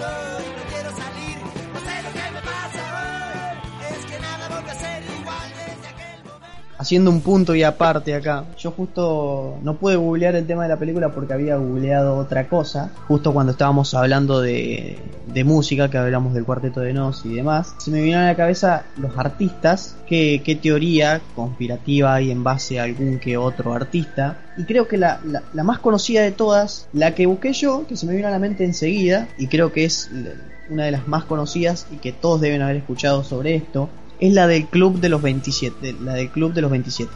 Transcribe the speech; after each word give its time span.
love. 0.00 0.49
Haciendo 6.90 7.12
un 7.12 7.20
punto 7.20 7.54
y 7.54 7.62
aparte 7.62 8.16
acá. 8.16 8.46
Yo 8.58 8.72
justo 8.72 9.58
no 9.62 9.76
pude 9.76 9.94
googlear 9.94 10.34
el 10.34 10.44
tema 10.44 10.64
de 10.64 10.70
la 10.70 10.76
película 10.76 11.10
porque 11.10 11.32
había 11.32 11.54
googleado 11.54 12.16
otra 12.16 12.48
cosa. 12.48 12.90
Justo 13.06 13.32
cuando 13.32 13.52
estábamos 13.52 13.94
hablando 13.94 14.40
de, 14.40 14.98
de 15.32 15.44
música, 15.44 15.88
que 15.88 15.98
hablamos 15.98 16.34
del 16.34 16.44
cuarteto 16.44 16.80
de 16.80 16.92
Nos 16.92 17.24
y 17.24 17.36
demás, 17.36 17.76
se 17.78 17.92
me 17.92 18.02
vino 18.02 18.18
a 18.18 18.24
la 18.24 18.34
cabeza 18.34 18.86
los 18.96 19.16
artistas, 19.16 19.98
qué, 20.08 20.42
qué 20.44 20.56
teoría 20.56 21.20
conspirativa 21.36 22.12
hay 22.12 22.32
en 22.32 22.42
base 22.42 22.80
a 22.80 22.82
algún 22.82 23.20
que 23.20 23.36
otro 23.36 23.72
artista. 23.72 24.38
Y 24.56 24.64
creo 24.64 24.88
que 24.88 24.96
la, 24.96 25.20
la 25.52 25.62
más 25.62 25.78
conocida 25.78 26.22
de 26.22 26.32
todas, 26.32 26.88
la 26.92 27.14
que 27.14 27.26
busqué 27.26 27.52
yo, 27.52 27.86
que 27.86 27.96
se 27.96 28.04
me 28.04 28.16
vino 28.16 28.26
a 28.26 28.32
la 28.32 28.40
mente 28.40 28.64
enseguida, 28.64 29.28
y 29.38 29.46
creo 29.46 29.72
que 29.72 29.84
es 29.84 30.10
una 30.68 30.86
de 30.86 30.90
las 30.90 31.06
más 31.06 31.22
conocidas 31.24 31.86
y 31.92 31.98
que 31.98 32.10
todos 32.10 32.40
deben 32.40 32.62
haber 32.62 32.74
escuchado 32.74 33.22
sobre 33.22 33.54
esto, 33.54 33.88
es 34.20 34.32
la 34.32 34.46
del 34.46 34.66
Club 34.66 35.00
de 35.00 35.08
los 35.08 35.22
27. 35.22 35.94
La 36.02 36.14
del 36.14 36.28
Club 36.28 36.52
de 36.52 36.60
los 36.62 36.70
27. 36.70 37.10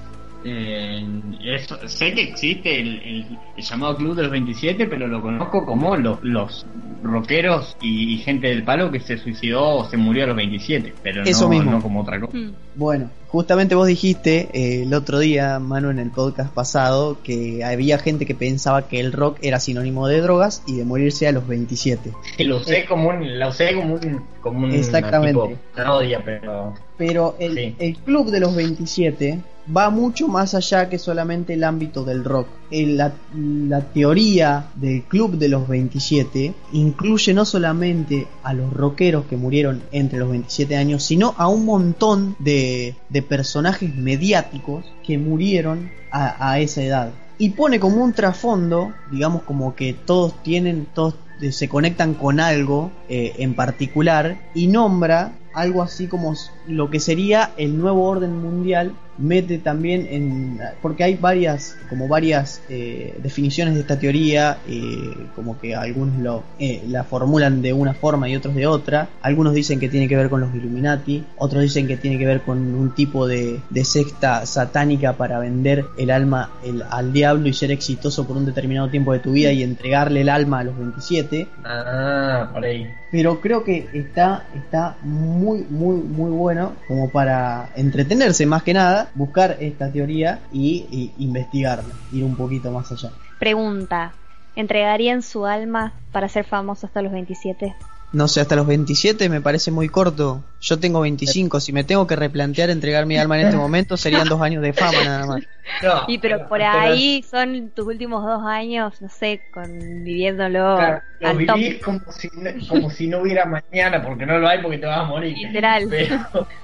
Eh, 0.46 1.02
eso- 1.42 1.78
sé 1.88 2.12
que 2.12 2.20
existe 2.22 2.78
el, 2.78 2.98
el- 3.00 3.38
el 3.56 3.64
llamado 3.64 3.96
Club 3.96 4.14
de 4.14 4.22
los 4.24 4.30
27, 4.30 4.86
pero 4.86 5.06
lo 5.06 5.22
conozco 5.22 5.64
como 5.64 5.96
lo- 5.96 6.18
los 6.22 6.66
rockeros 7.02 7.76
y, 7.80 8.14
y 8.14 8.18
gente 8.18 8.48
del 8.48 8.62
palo 8.62 8.90
que 8.90 9.00
se 9.00 9.16
suicidó 9.16 9.62
o 9.76 9.88
se 9.88 9.96
murió 9.96 10.24
a 10.24 10.26
los 10.26 10.36
27, 10.36 10.92
pero 11.02 11.22
Eso 11.22 11.44
no, 11.44 11.48
mismo. 11.50 11.70
no 11.70 11.80
como 11.82 12.00
otra 12.02 12.20
cosa. 12.20 12.36
Hmm. 12.36 12.52
Bueno, 12.74 13.08
justamente 13.28 13.74
vos 13.74 13.86
dijiste 13.86 14.48
eh, 14.52 14.82
el 14.82 14.92
otro 14.92 15.18
día, 15.18 15.58
Manu, 15.60 15.88
en 15.90 15.98
el 15.98 16.10
podcast 16.10 16.52
pasado, 16.52 17.16
que 17.22 17.64
había 17.64 17.96
gente 17.98 18.26
que 18.26 18.34
pensaba 18.34 18.86
que 18.86 19.00
el 19.00 19.12
rock 19.12 19.38
era 19.40 19.60
sinónimo 19.60 20.08
de 20.08 20.20
drogas 20.20 20.62
y 20.66 20.76
de 20.76 20.84
morirse 20.84 21.26
a 21.26 21.32
los 21.32 21.46
27. 21.48 22.12
Lo 22.40 22.58
usé 22.58 22.84
como 22.84 23.08
un, 23.08 23.38
la 23.38 23.48
usé 23.48 23.74
como 23.74 23.94
un, 23.94 24.24
como 24.42 24.66
un 24.66 24.72
Exactamente. 24.72 25.40
tipo 25.40 25.58
parodia, 25.74 26.20
pero 26.22 26.74
Pero 26.96 27.36
el, 27.38 27.54
Sí. 27.54 27.74
el 27.78 27.96
Club 27.98 28.30
de 28.30 28.40
los 28.40 28.54
27 28.54 29.40
va 29.76 29.88
mucho 29.90 30.28
más 30.28 30.54
allá 30.54 30.88
que 30.90 30.98
solamente 30.98 31.54
el 31.54 31.64
ámbito 31.64 32.04
del 32.04 32.22
rock. 32.22 32.46
El- 32.70 32.96
la, 32.98 33.12
la 33.34 33.80
teoría 33.80 34.66
del 34.76 35.02
Club 35.04 35.36
de 35.38 35.48
los 35.48 35.66
27 35.66 36.54
incluye 36.72 37.32
no 37.34 37.44
solamente 37.44 38.26
a 38.42 38.52
los 38.54 38.72
rockeros 38.72 39.24
que 39.26 39.36
murieron 39.36 39.82
entre 39.90 40.18
los 40.18 40.30
27 40.30 40.76
años, 40.76 41.02
sino 41.02 41.34
a 41.38 41.48
un 41.48 41.64
montón 41.64 42.36
de, 42.38 42.94
de 43.08 43.22
personajes 43.22 43.94
mediáticos 43.94 44.84
que 45.04 45.18
murieron 45.18 45.90
a, 46.12 46.50
a 46.52 46.60
esa 46.60 46.82
edad. 46.82 47.10
Y 47.38 47.50
pone 47.50 47.80
como 47.80 48.04
un 48.04 48.12
trasfondo, 48.12 48.92
digamos 49.10 49.42
como 49.42 49.74
que 49.74 49.92
todos 49.94 50.40
tienen, 50.44 50.86
todos 50.94 51.16
se 51.50 51.68
conectan 51.68 52.14
con 52.14 52.38
algo 52.38 52.92
eh, 53.08 53.32
en 53.38 53.54
particular 53.54 54.38
y 54.54 54.68
nombra 54.68 55.32
algo 55.54 55.82
así 55.82 56.06
como 56.08 56.34
lo 56.66 56.90
que 56.90 57.00
sería 57.00 57.52
el 57.56 57.78
nuevo 57.78 58.04
orden 58.04 58.36
mundial 58.40 58.94
mete 59.18 59.58
también 59.58 60.06
en 60.10 60.58
porque 60.82 61.04
hay 61.04 61.14
varias 61.14 61.76
como 61.88 62.08
varias 62.08 62.60
eh, 62.68 63.14
definiciones 63.22 63.74
de 63.74 63.80
esta 63.80 63.98
teoría 63.98 64.58
eh, 64.68 65.28
como 65.36 65.58
que 65.60 65.74
algunos 65.74 66.18
lo 66.18 66.42
eh, 66.58 66.82
la 66.88 67.04
formulan 67.04 67.62
de 67.62 67.72
una 67.72 67.94
forma 67.94 68.28
y 68.28 68.34
otros 68.36 68.54
de 68.54 68.66
otra 68.66 69.08
algunos 69.22 69.54
dicen 69.54 69.78
que 69.78 69.88
tiene 69.88 70.08
que 70.08 70.16
ver 70.16 70.28
con 70.28 70.40
los 70.40 70.54
Illuminati 70.54 71.24
otros 71.36 71.62
dicen 71.62 71.86
que 71.86 71.96
tiene 71.96 72.18
que 72.18 72.26
ver 72.26 72.40
con 72.40 72.58
un 72.74 72.90
tipo 72.90 73.26
de, 73.26 73.60
de 73.70 73.84
secta 73.84 74.46
satánica 74.46 75.12
para 75.12 75.38
vender 75.38 75.86
el 75.96 76.10
alma 76.10 76.50
el- 76.64 76.82
al 76.90 77.12
diablo 77.12 77.48
y 77.48 77.52
ser 77.54 77.70
exitoso 77.70 78.26
por 78.26 78.36
un 78.36 78.46
determinado 78.46 78.88
tiempo 78.88 79.12
de 79.12 79.20
tu 79.20 79.32
vida 79.32 79.52
y 79.52 79.62
entregarle 79.62 80.22
el 80.22 80.28
alma 80.28 80.58
a 80.60 80.64
los 80.64 80.76
27 80.76 81.46
ah, 81.64 82.48
por 82.52 82.64
ahí. 82.64 82.88
pero 83.10 83.40
creo 83.40 83.62
que 83.64 83.86
está 83.92 84.44
está 84.54 84.96
muy 85.02 85.60
muy 85.70 85.96
muy 85.96 86.30
bueno 86.30 86.72
como 86.88 87.08
para 87.10 87.68
entretenerse 87.76 88.46
más 88.46 88.62
que 88.62 88.74
nada 88.74 89.03
buscar 89.14 89.56
esta 89.60 89.90
teoría 89.90 90.40
y, 90.52 90.86
y 91.18 91.24
investigarla 91.24 91.94
ir 92.12 92.24
un 92.24 92.36
poquito 92.36 92.70
más 92.70 92.90
allá 92.92 93.10
Pregunta. 93.38 94.14
¿Entregarían 94.56 95.22
su 95.22 95.44
alma 95.46 95.92
para 96.12 96.28
ser 96.28 96.44
famoso 96.44 96.86
hasta 96.86 97.02
los 97.02 97.12
27? 97.12 97.74
no 98.12 98.28
sé 98.28 98.40
hasta 98.40 98.54
los 98.56 98.66
27 98.66 99.28
me 99.28 99.40
parece 99.40 99.70
muy 99.72 99.88
corto 99.88 100.42
yo 100.64 100.78
tengo 100.78 101.00
25 101.00 101.60
si 101.60 101.72
me 101.72 101.84
tengo 101.84 102.06
que 102.06 102.16
replantear 102.16 102.70
entregar 102.70 103.06
mi 103.06 103.16
alma 103.18 103.36
en 103.38 103.46
este 103.46 103.56
momento 103.56 103.96
serían 103.96 104.28
dos 104.28 104.40
años 104.40 104.62
de 104.62 104.72
fama 104.72 105.04
nada 105.04 105.26
más 105.26 105.42
No, 105.82 106.06
Y 106.08 106.18
pero 106.18 106.48
por 106.48 106.62
ahí 106.62 107.22
son 107.22 107.70
tus 107.70 107.86
últimos 107.86 108.24
dos 108.24 108.42
años, 108.44 109.00
no 109.00 109.08
sé, 109.08 109.40
con 109.50 110.04
viviéndolo 110.04 110.76
Claro, 110.76 111.02
lo 111.20 111.28
al 111.28 111.36
top. 111.46 111.56
vivís 111.56 111.82
como 111.82 112.00
si, 112.12 112.28
no, 112.34 112.50
como 112.68 112.90
si 112.90 113.06
no 113.06 113.18
hubiera 113.20 113.44
mañana, 113.46 114.02
porque 114.02 114.26
no 114.26 114.38
lo 114.38 114.48
hay 114.48 114.60
porque 114.60 114.78
te 114.78 114.86
vas 114.86 115.00
a 115.00 115.04
morir. 115.04 115.36
Literal. 115.36 115.86
Pero, 115.90 116.16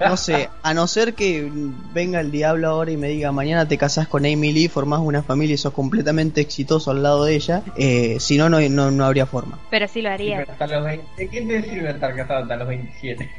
no 0.03 0.17
sé 0.17 0.49
a 0.63 0.73
no 0.73 0.87
ser 0.87 1.13
que 1.13 1.49
venga 1.93 2.19
el 2.19 2.31
diablo 2.31 2.67
ahora 2.69 2.91
y 2.91 2.97
me 2.97 3.07
diga 3.07 3.31
mañana 3.31 3.67
te 3.67 3.77
casás 3.77 4.07
con 4.07 4.25
Amy 4.25 4.51
Lee 4.51 4.67
formás 4.67 4.99
una 4.99 5.23
familia 5.23 5.53
y 5.55 5.57
sos 5.57 5.73
completamente 5.73 6.41
exitoso 6.41 6.91
al 6.91 7.03
lado 7.03 7.23
de 7.25 7.35
ella 7.35 7.63
eh, 7.77 8.17
si 8.19 8.37
no 8.37 8.49
no 8.49 8.59
no 8.69 8.91
no 8.91 9.05
habría 9.05 9.25
forma 9.25 9.59
Pero 9.69 9.87
sí 9.87 10.01
lo 10.01 10.09
Sí, 10.09 10.13
haría. 10.13 10.37
pero 10.37 10.51
hasta 10.51 10.67
los 10.67 10.83
20, 10.85 11.29
¿Qué 11.29 11.41
te 11.41 11.63
sirve 11.63 11.89
estar 11.91 12.15
casado 12.15 12.41
hasta 12.43 12.55
los 12.57 12.67
27? 12.67 13.29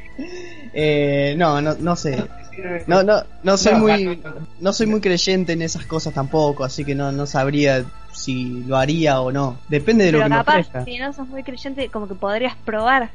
Eh, 0.73 1.35
no, 1.37 1.61
no, 1.61 1.75
no 1.75 1.95
sé. 1.95 2.27
No, 2.87 3.03
no, 3.03 3.23
no 3.41 3.57
soy 3.57 3.75
muy, 3.75 4.21
no, 4.59 4.73
soy 4.73 4.87
muy 4.87 5.01
creyente 5.01 5.53
en 5.53 5.61
esas 5.61 5.85
cosas 5.85 6.13
tampoco, 6.13 6.63
así 6.63 6.85
que 6.85 6.93
no, 6.95 7.11
no 7.11 7.25
sabría 7.25 7.83
si 8.11 8.63
lo 8.63 8.77
haría 8.77 9.21
o 9.21 9.31
no. 9.31 9.57
Depende 9.67 10.05
de 10.05 10.11
lo 10.11 10.19
que 10.19 10.29
me 10.29 10.35
capaz, 10.35 10.59
ofrezca. 10.59 10.85
si 10.85 10.97
no 10.97 11.13
sos 11.13 11.27
muy 11.27 11.43
creyente, 11.43 11.89
como 11.89 12.07
que 12.07 12.15
podrías 12.15 12.55
probar. 12.63 13.09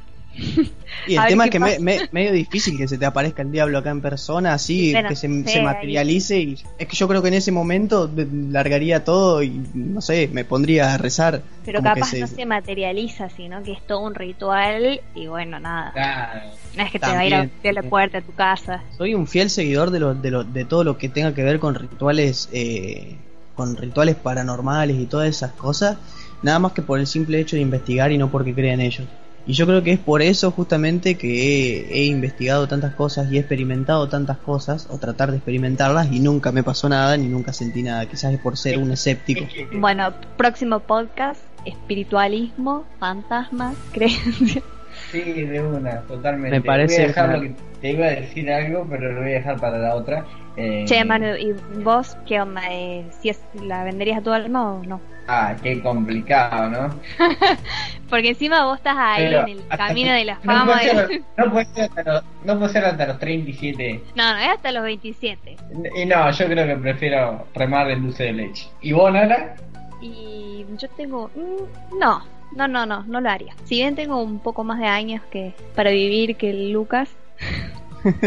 Y 1.07 1.17
el 1.17 1.27
tema 1.27 1.45
es 1.47 1.51
que 1.51 1.59
me, 1.59 1.79
me- 1.79 2.01
medio 2.13 2.33
difícil 2.33 2.77
que 2.77 2.87
se 2.87 2.99
te 2.99 3.07
aparezca 3.07 3.43
el 3.43 3.51
diablo 3.51 3.79
acá 3.79 3.91
en 3.91 4.01
persona, 4.03 4.53
así 4.53 4.93
Bueno, 4.93 5.09
que 5.09 5.17
se, 5.17 5.27
sí, 5.29 5.45
se 5.45 5.59
ahí. 5.59 5.65
materialice 5.65 6.39
y 6.41 6.57
es 6.79 6.87
que 6.87 6.97
yo 6.97 7.09
creo 7.09 7.23
que 7.23 7.29
en 7.29 7.35
ese 7.35 7.51
momento 7.51 8.11
largaría 8.51 9.05
todo 9.05 9.43
y 9.43 9.61
no 9.75 10.01
sé, 10.01 10.29
me 10.33 10.45
pondría 10.45 10.95
a 10.95 10.99
rezar. 10.99 11.43
Pero 11.65 11.83
capaz 11.83 12.11
se- 12.11 12.21
no 12.21 12.27
se 12.27 12.45
materializa, 12.47 13.31
sino 13.31 13.63
que 13.63 13.73
es 13.73 13.87
todo 13.87 14.01
un 14.01 14.15
ritual 14.15 15.01
y 15.15 15.27
bueno, 15.29 15.59
nada. 15.61 15.93
Claro. 15.93 16.41
No 16.77 16.83
es 16.85 16.91
que 16.93 16.99
te 16.99 17.07
va 17.07 17.19
a 17.21 17.27
ir 17.27 17.35
a 17.35 17.49
la 17.73 17.83
puerta 17.83 18.19
a 18.19 18.23
tu 18.23 18.33
casa. 18.35 18.83
Soy 18.97 19.15
un 19.15 19.27
fiel 19.27 19.51
seguidor 19.51 19.91
de, 19.91 20.01
lo, 20.01 20.15
de, 20.15 20.31
lo, 20.31 20.45
de 20.45 20.65
todo 20.65 20.85
lo 20.85 20.99
que 20.99 21.09
tenga 21.09 21.35
que 21.35 21.43
ver 21.43 21.59
con 21.59 21.75
rituales, 21.75 22.49
eh, 22.53 23.17
con 23.55 23.77
rituales 23.77 24.15
paranormales 24.17 24.97
y 24.99 25.07
todas 25.07 25.29
esas 25.29 25.53
cosas, 25.53 25.97
nada 26.43 26.59
más 26.59 26.73
que 26.73 26.83
por 26.83 26.99
el 27.01 27.07
simple 27.07 27.41
hecho 27.41 27.57
de 27.57 27.63
investigar 27.63 28.13
y 28.13 28.19
no 28.19 28.31
porque 28.31 28.55
crea 28.55 28.75
en 28.75 28.81
ellos. 28.83 29.07
Y 29.47 29.55
yo 29.55 29.67
creo 29.67 29.83
que 29.83 29.93
es 29.93 29.99
por 29.99 30.21
eso 30.21 30.51
justamente 30.51 31.17
que 31.17 31.89
he, 31.91 32.05
investigado 32.05 32.69
tantas 32.69 32.95
cosas 32.95 33.33
y 33.33 33.37
he 33.37 33.41
experimentado 33.41 34.09
tantas 34.09 34.39
cosas, 34.39 34.87
o 34.91 34.99
tratar 34.99 35.31
de 35.31 35.39
experimentarlas, 35.39 36.13
y 36.13 36.21
nunca 36.21 36.53
me 36.53 36.63
pasó 36.63 36.89
nada 36.89 37.17
ni 37.17 37.29
nunca 37.29 37.53
sentí 37.53 37.83
nada. 37.83 38.07
Quizás 38.07 38.35
es 38.35 38.41
por 38.41 38.57
ser 38.57 38.79
un 38.79 38.93
escéptico. 38.93 39.47
Bueno, 39.73 40.13
próximo 40.37 40.81
podcast, 40.81 41.41
espiritualismo, 41.65 42.85
fantasmas, 42.99 43.77
creencias. 43.93 44.65
Sí, 45.11 45.43
de 45.45 45.61
una, 45.63 46.01
totalmente. 46.03 46.59
Me 46.61 46.63
parece 46.63 46.95
Voy 46.97 47.05
a 47.05 47.07
dejar 47.09 47.29
lo 47.31 47.41
que 47.41 47.55
te 47.81 47.93
iba 47.93 48.07
a 48.07 48.11
decir 48.11 48.51
algo, 48.53 48.87
pero 48.89 49.13
lo 49.13 49.21
voy 49.23 49.31
a 49.31 49.35
dejar 49.35 49.59
para 49.61 49.79
la 49.79 49.95
otra. 49.95 50.25
Eh, 50.57 50.85
Che, 50.87 51.05
Manu, 51.05 51.35
¿y 51.37 51.53
vos 51.83 52.17
qué 52.27 52.41
onda? 52.41 52.63
Eh, 52.71 53.07
¿Si 53.21 53.29
es, 53.29 53.41
la 53.63 53.85
venderías 53.85 54.19
a 54.19 54.23
tu 54.23 54.33
alma 54.33 54.73
o 54.75 54.83
no? 54.85 55.01
Ah, 55.31 55.55
qué 55.63 55.81
complicado, 55.83 56.71
¿no? 56.71 56.95
Porque 58.11 58.31
encima 58.31 58.65
vos 58.65 58.79
estás 58.79 58.97
ahí 58.99 59.25
Pero 59.27 59.43
en 59.43 59.49
el 59.51 59.69
camino 59.77 60.13
de 60.13 60.25
la 60.25 60.35
no 60.37 60.41
fama. 60.43 60.65
puede, 60.73 60.85
y- 60.85 60.89
ser, 60.97 61.23
no, 61.37 61.53
puede 61.53 61.65
ser 61.67 61.85
hasta 61.85 62.03
los, 62.03 62.25
no 62.45 62.59
puede 62.59 62.73
ser 62.73 62.85
hasta 62.87 63.07
los 63.07 63.19
37. 63.19 64.01
No, 64.15 64.33
no, 64.33 64.39
es 64.39 64.49
hasta 64.49 64.73
los 64.73 64.83
27. 64.85 65.57
Y 65.97 66.07
no, 66.07 66.31
yo 66.31 66.47
creo 66.47 66.67
que 66.67 66.77
prefiero 66.77 67.47
remar 67.55 67.91
el 67.91 68.03
dulce 68.03 68.25
de 68.25 68.33
leche. 68.33 68.69
¿Y 68.81 68.93
vos, 68.93 69.13
Nara? 69.13 69.55
Y 70.01 70.65
yo 70.79 70.89
tengo... 70.97 71.31
mm, 71.35 71.99
No, 71.99 72.23
no, 72.55 72.69
no, 72.69 72.87
no, 72.87 73.05
no 73.05 73.21
lo 73.21 73.29
haría. 73.31 73.55
Si 73.65 73.77
bien 73.77 73.95
tengo 73.95 74.23
un 74.23 74.39
poco 74.39 74.65
más 74.65 74.79
de 74.79 74.87
años 74.87 75.23
que 75.31 75.55
para 75.75 75.91
vivir 75.91 76.37
que 76.37 76.51
el 76.51 76.73
Lucas, 76.73 77.09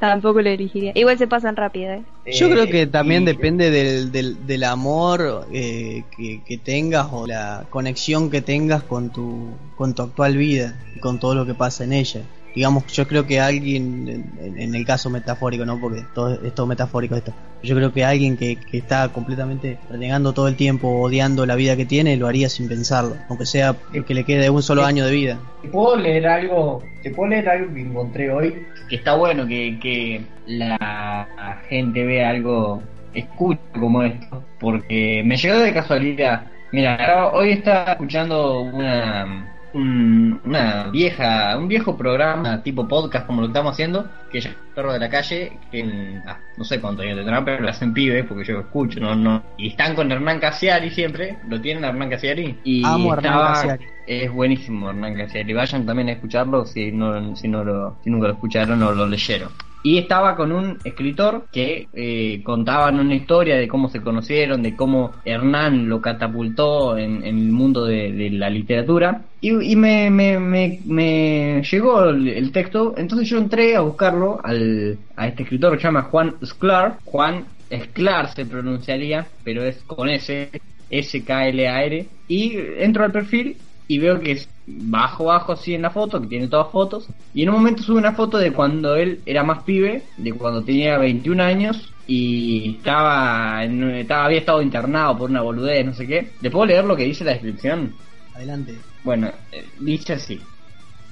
Tampoco 0.00 0.40
lo 0.40 0.48
elegiría. 0.48 0.92
Igual 0.94 1.18
se 1.18 1.26
pasan 1.26 1.56
rápido, 1.56 1.92
¿eh? 1.92 2.02
Yo 2.32 2.46
Eh, 2.46 2.50
creo 2.50 2.66
que 2.68 2.86
también 2.86 3.24
y- 3.24 3.26
depende 3.26 3.70
del, 3.70 4.10
del, 4.10 4.46
del 4.46 4.64
amor 4.64 5.46
eh, 5.52 6.04
que, 6.16 6.40
que 6.42 6.56
tengas 6.56 7.08
o 7.12 7.26
la 7.26 7.66
conexión 7.68 8.30
que 8.30 8.40
tengas 8.40 8.82
con 8.82 9.10
tu, 9.10 9.50
con 9.76 9.94
tu 9.94 10.02
actual 10.02 10.36
vida 10.38 10.74
y 10.96 11.00
con 11.00 11.18
todo 11.20 11.34
lo 11.34 11.44
que 11.44 11.52
pasa 11.54 11.84
en 11.84 11.92
ella. 11.92 12.22
Digamos, 12.54 12.86
yo 12.88 13.06
creo 13.06 13.26
que 13.26 13.40
alguien, 13.40 14.08
en, 14.38 14.58
en 14.58 14.74
el 14.74 14.84
caso 14.84 15.10
metafórico, 15.10 15.64
¿no? 15.64 15.80
Porque 15.80 16.04
todo, 16.14 16.34
es 16.42 16.54
todo 16.54 16.66
metafórico 16.66 17.14
esto. 17.14 17.32
Yo 17.62 17.76
creo 17.76 17.92
que 17.92 18.04
alguien 18.04 18.36
que, 18.36 18.56
que 18.56 18.78
está 18.78 19.08
completamente 19.10 19.78
renegando 19.90 20.32
todo 20.32 20.48
el 20.48 20.56
tiempo, 20.56 20.88
odiando 20.88 21.44
la 21.46 21.54
vida 21.54 21.76
que 21.76 21.84
tiene, 21.84 22.16
lo 22.16 22.26
haría 22.26 22.48
sin 22.48 22.68
pensarlo. 22.68 23.16
Aunque 23.28 23.46
sea 23.46 23.76
que 24.06 24.14
le 24.14 24.24
quede 24.24 24.50
un 24.50 24.62
solo 24.62 24.84
año 24.84 25.04
de 25.04 25.12
vida. 25.12 25.38
¿Te 25.62 25.68
puedo 25.68 25.96
leer 25.96 26.26
algo? 26.26 26.82
¿Te 27.02 27.10
puedo 27.10 27.30
leer 27.30 27.48
algo 27.48 27.74
que 27.74 27.80
encontré 27.82 28.32
hoy? 28.32 28.66
Que 28.88 28.96
está 28.96 29.14
bueno 29.14 29.46
que, 29.46 29.78
que 29.80 30.22
la 30.46 31.60
gente 31.68 32.04
vea 32.04 32.30
algo, 32.30 32.82
escuche 33.14 33.60
como 33.78 34.02
esto, 34.02 34.42
porque 34.58 35.22
me 35.24 35.36
llegó 35.36 35.58
de 35.58 35.72
casualidad. 35.72 36.46
Mira, 36.72 37.28
hoy 37.32 37.50
estaba 37.50 37.92
escuchando 37.92 38.60
una 38.62 39.59
un- 39.72 40.40
una 40.44 40.84
vieja, 40.90 41.56
un 41.58 41.68
viejo 41.68 41.96
programa 41.96 42.62
tipo 42.62 42.86
podcast 42.88 43.26
como 43.26 43.40
lo 43.42 43.46
estamos 43.48 43.72
haciendo, 43.72 44.08
que 44.30 44.40
ya 44.40 44.54
perro 44.74 44.92
de 44.92 44.98
la 44.98 45.08
calle, 45.08 45.52
que 45.70 45.80
en- 45.80 46.22
ah, 46.26 46.38
no 46.56 46.64
sé 46.64 46.80
cuánto 46.80 47.02
años 47.02 47.16
tendrán, 47.16 47.44
pero 47.44 47.60
lo 47.62 47.68
hacen 47.68 47.92
pibe, 47.92 48.24
porque 48.24 48.44
yo 48.44 48.54
lo 48.54 48.60
escucho, 48.60 49.00
no, 49.00 49.14
no, 49.14 49.42
y 49.56 49.68
están 49.68 49.94
con 49.94 50.10
Hernán 50.10 50.40
Casiari 50.40 50.90
siempre, 50.90 51.38
lo 51.48 51.60
tienen 51.60 51.84
Hernán 51.84 52.10
Casiari, 52.10 52.58
y 52.64 52.84
Amo 52.84 53.14
Hernán 53.14 53.32
estaba- 53.32 53.52
Casiari. 53.54 53.84
es 54.06 54.32
buenísimo 54.32 54.90
Hernán 54.90 55.14
Casiari, 55.16 55.52
vayan 55.52 55.86
también 55.86 56.08
a 56.08 56.12
escucharlo 56.12 56.64
si 56.66 56.92
no, 56.92 57.36
si 57.36 57.48
no 57.48 57.64
lo, 57.64 57.96
si 58.02 58.10
nunca 58.10 58.28
lo 58.28 58.34
escucharon 58.34 58.82
o 58.82 58.92
lo 58.92 59.06
leyeron. 59.06 59.50
Y 59.82 59.98
estaba 59.98 60.36
con 60.36 60.52
un 60.52 60.78
escritor 60.84 61.46
que 61.50 61.88
eh, 61.94 62.42
contaban 62.42 63.00
una 63.00 63.14
historia 63.14 63.56
de 63.56 63.66
cómo 63.66 63.88
se 63.88 64.02
conocieron, 64.02 64.62
de 64.62 64.76
cómo 64.76 65.12
Hernán 65.24 65.88
lo 65.88 66.02
catapultó 66.02 66.98
en, 66.98 67.24
el 67.24 67.50
mundo 67.50 67.86
de, 67.86 68.30
la 68.30 68.50
literatura. 68.50 69.22
Y, 69.40 69.76
me, 69.76 71.62
llegó 71.62 72.04
el, 72.04 72.52
texto, 72.52 72.94
entonces 72.96 73.28
yo 73.28 73.38
entré 73.38 73.74
a 73.74 73.80
buscarlo 73.80 74.38
al, 74.44 74.98
a 75.16 75.28
este 75.28 75.44
escritor 75.44 75.72
que 75.72 75.78
se 75.78 75.84
llama 75.88 76.02
Juan 76.02 76.34
Sklar. 76.44 76.98
Juan 77.04 77.46
Sklar 77.72 78.34
se 78.34 78.44
pronunciaría, 78.44 79.26
pero 79.44 79.64
es 79.64 79.82
con 79.84 80.10
S, 80.10 80.50
S-K-L-A-R. 80.90 82.06
Y 82.28 82.52
entro 82.78 83.04
al 83.04 83.12
perfil 83.12 83.56
y 83.88 83.98
veo 83.98 84.20
que 84.20 84.38
bajo 84.82 85.24
bajo 85.26 85.52
así 85.52 85.74
en 85.74 85.82
la 85.82 85.90
foto, 85.90 86.20
que 86.20 86.26
tiene 86.28 86.48
todas 86.48 86.70
fotos, 86.70 87.08
y 87.34 87.42
en 87.42 87.50
un 87.50 87.56
momento 87.56 87.82
sube 87.82 87.98
una 87.98 88.12
foto 88.12 88.38
de 88.38 88.52
cuando 88.52 88.96
él 88.96 89.20
era 89.26 89.42
más 89.42 89.62
pibe, 89.64 90.02
de 90.16 90.32
cuando 90.32 90.62
tenía 90.62 90.98
21 90.98 91.40
años 91.40 91.92
y 92.06 92.76
estaba, 92.78 93.64
en- 93.64 93.90
estaba 93.90 94.24
había 94.26 94.38
estado 94.38 94.62
internado 94.62 95.16
por 95.16 95.30
una 95.30 95.42
boludez, 95.42 95.84
no 95.86 95.94
sé 95.94 96.06
qué. 96.06 96.30
¿Le 96.40 96.50
puedo 96.50 96.66
leer 96.66 96.84
lo 96.84 96.96
que 96.96 97.04
dice 97.04 97.24
la 97.24 97.32
descripción? 97.32 97.92
Adelante. 98.34 98.78
Bueno, 99.04 99.30
eh, 99.52 99.64
dice 99.80 100.14
así. 100.14 100.40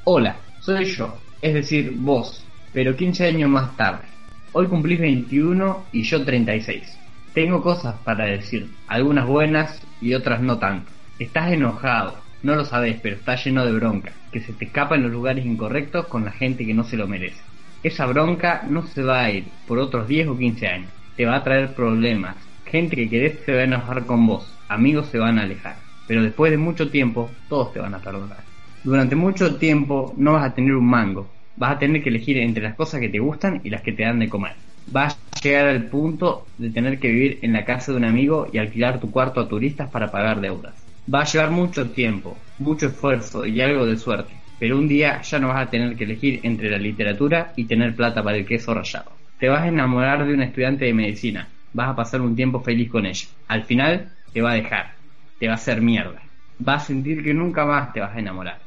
Hola, 0.05 0.37
soy 0.60 0.84
yo, 0.87 1.14
es 1.43 1.55
decir, 1.55 1.93
vos, 1.96 2.44
pero 2.72 2.96
15 2.96 3.26
años 3.26 3.50
más 3.50 3.76
tarde. 3.76 4.05
Hoy 4.52 4.66
cumplís 4.66 4.99
21 5.00 5.84
y 5.93 6.02
yo 6.02 6.25
36. 6.25 6.96
Tengo 7.34 7.62
cosas 7.62 7.94
para 8.05 8.25
decir, 8.25 8.69
algunas 8.88 9.26
buenas 9.26 9.81
y 10.00 10.14
otras 10.14 10.40
no 10.40 10.58
tanto. 10.58 10.90
Estás 11.19 11.52
enojado, 11.52 12.14
no 12.43 12.55
lo 12.55 12.64
sabes, 12.64 12.99
pero 13.02 13.17
estás 13.17 13.44
lleno 13.44 13.64
de 13.64 13.73
bronca, 13.73 14.12
que 14.32 14.40
se 14.40 14.52
te 14.52 14.67
escapa 14.67 14.94
en 14.94 15.02
los 15.02 15.12
lugares 15.12 15.44
incorrectos 15.44 16.06
con 16.06 16.25
la 16.25 16.31
gente 16.31 16.64
que 16.64 16.75
no 16.75 16.85
se 16.85 16.96
lo 16.96 17.08
merece. 17.08 17.40
Esa 17.82 18.06
bronca 18.06 18.64
no 18.69 18.87
se 18.87 19.02
va 19.02 19.23
a 19.23 19.31
ir 19.31 19.44
por 19.67 19.79
otros 19.79 20.08
10 20.08 20.29
o 20.29 20.38
15 20.38 20.67
años. 20.67 20.90
Te 21.17 21.26
va 21.26 21.37
a 21.37 21.44
traer 21.44 21.75
problemas. 21.75 22.37
Gente 22.64 22.96
que 22.96 23.08
querés 23.08 23.38
se 23.44 23.55
va 23.55 23.61
a 23.61 23.64
enojar 23.64 24.05
con 24.05 24.26
vos. 24.26 24.52
Amigos 24.69 25.08
se 25.08 25.19
van 25.19 25.38
a 25.38 25.43
alejar. 25.43 25.76
Pero 26.06 26.23
después 26.23 26.50
de 26.50 26.58
mucho 26.58 26.90
tiempo, 26.90 27.31
todos 27.49 27.73
te 27.73 27.81
van 27.81 27.94
a 27.94 27.99
perdonar. 27.99 28.38
Durante 28.82 29.17
mucho 29.17 29.56
tiempo 29.56 30.14
no 30.17 30.34
vas 30.34 30.44
a 30.44 30.55
tener 30.55 30.75
un 30.75 30.87
mango. 30.87 31.29
Vas 31.56 31.76
a 31.76 31.79
tener 31.79 32.02
que 32.02 32.08
elegir 32.08 32.38
entre 32.38 32.62
las 32.62 32.75
cosas 32.75 33.00
que 33.00 33.08
te 33.08 33.19
gustan 33.19 33.61
y 33.64 33.70
las 33.70 33.82
que 33.82 33.93
te 33.93 34.05
dan 34.05 34.19
de 34.19 34.29
comer. 34.29 34.55
Vas 34.91 35.19
a 35.32 35.41
llegar 35.41 35.67
al 35.67 35.84
punto 35.84 36.46
de 36.56 36.70
tener 36.70 36.99
que 36.99 37.08
vivir 37.08 37.38
en 37.43 37.52
la 37.52 37.64
casa 37.64 37.93
de 37.93 37.99
un 37.99 38.05
amigo 38.05 38.49
y 38.52 38.58
alquilar 38.58 39.00
tu 39.00 39.11
cuarto 39.11 39.41
a 39.41 39.49
turistas 39.49 39.88
para 39.91 40.11
pagar 40.11 40.41
deudas. 40.41 40.88
Va 41.12 41.22
a 41.22 41.25
llevar 41.25 41.50
mucho 41.50 41.88
tiempo, 41.90 42.37
mucho 42.58 42.88
esfuerzo 42.88 43.46
y 43.46 43.62
algo 43.62 43.87
de 43.87 43.96
suerte. 43.96 44.34
Pero 44.58 44.76
un 44.76 44.88
día 44.88 45.22
ya 45.22 45.38
no 45.38 45.49
vas 45.49 45.66
a 45.66 45.70
tener 45.70 45.96
que 45.96 46.05
elegir 46.05 46.40
entre 46.43 46.70
la 46.70 46.76
literatura 46.76 47.52
y 47.56 47.64
tener 47.64 47.96
plata 47.96 48.22
para 48.22 48.37
el 48.37 48.44
queso 48.44 48.75
rallado. 48.75 49.12
Te 49.38 49.49
vas 49.49 49.62
a 49.62 49.69
enamorar 49.69 50.26
de 50.26 50.34
una 50.34 50.44
estudiante 50.44 50.84
de 50.84 50.93
medicina. 50.93 51.49
Vas 51.72 51.88
a 51.88 51.96
pasar 51.96 52.20
un 52.20 52.37
tiempo 52.37 52.60
feliz 52.60 52.90
con 52.90 53.06
ella. 53.06 53.26
Al 53.46 53.64
final 53.64 54.10
te 54.34 54.43
va 54.43 54.50
a 54.50 54.55
dejar. 54.56 54.93
Te 55.38 55.46
va 55.46 55.52
a 55.52 55.56
hacer 55.56 55.81
mierda. 55.81 56.20
Vas 56.58 56.82
a 56.82 56.87
sentir 56.88 57.22
que 57.22 57.32
nunca 57.32 57.64
más 57.64 57.93
te 57.94 58.00
vas 58.00 58.14
a 58.14 58.19
enamorar. 58.19 58.58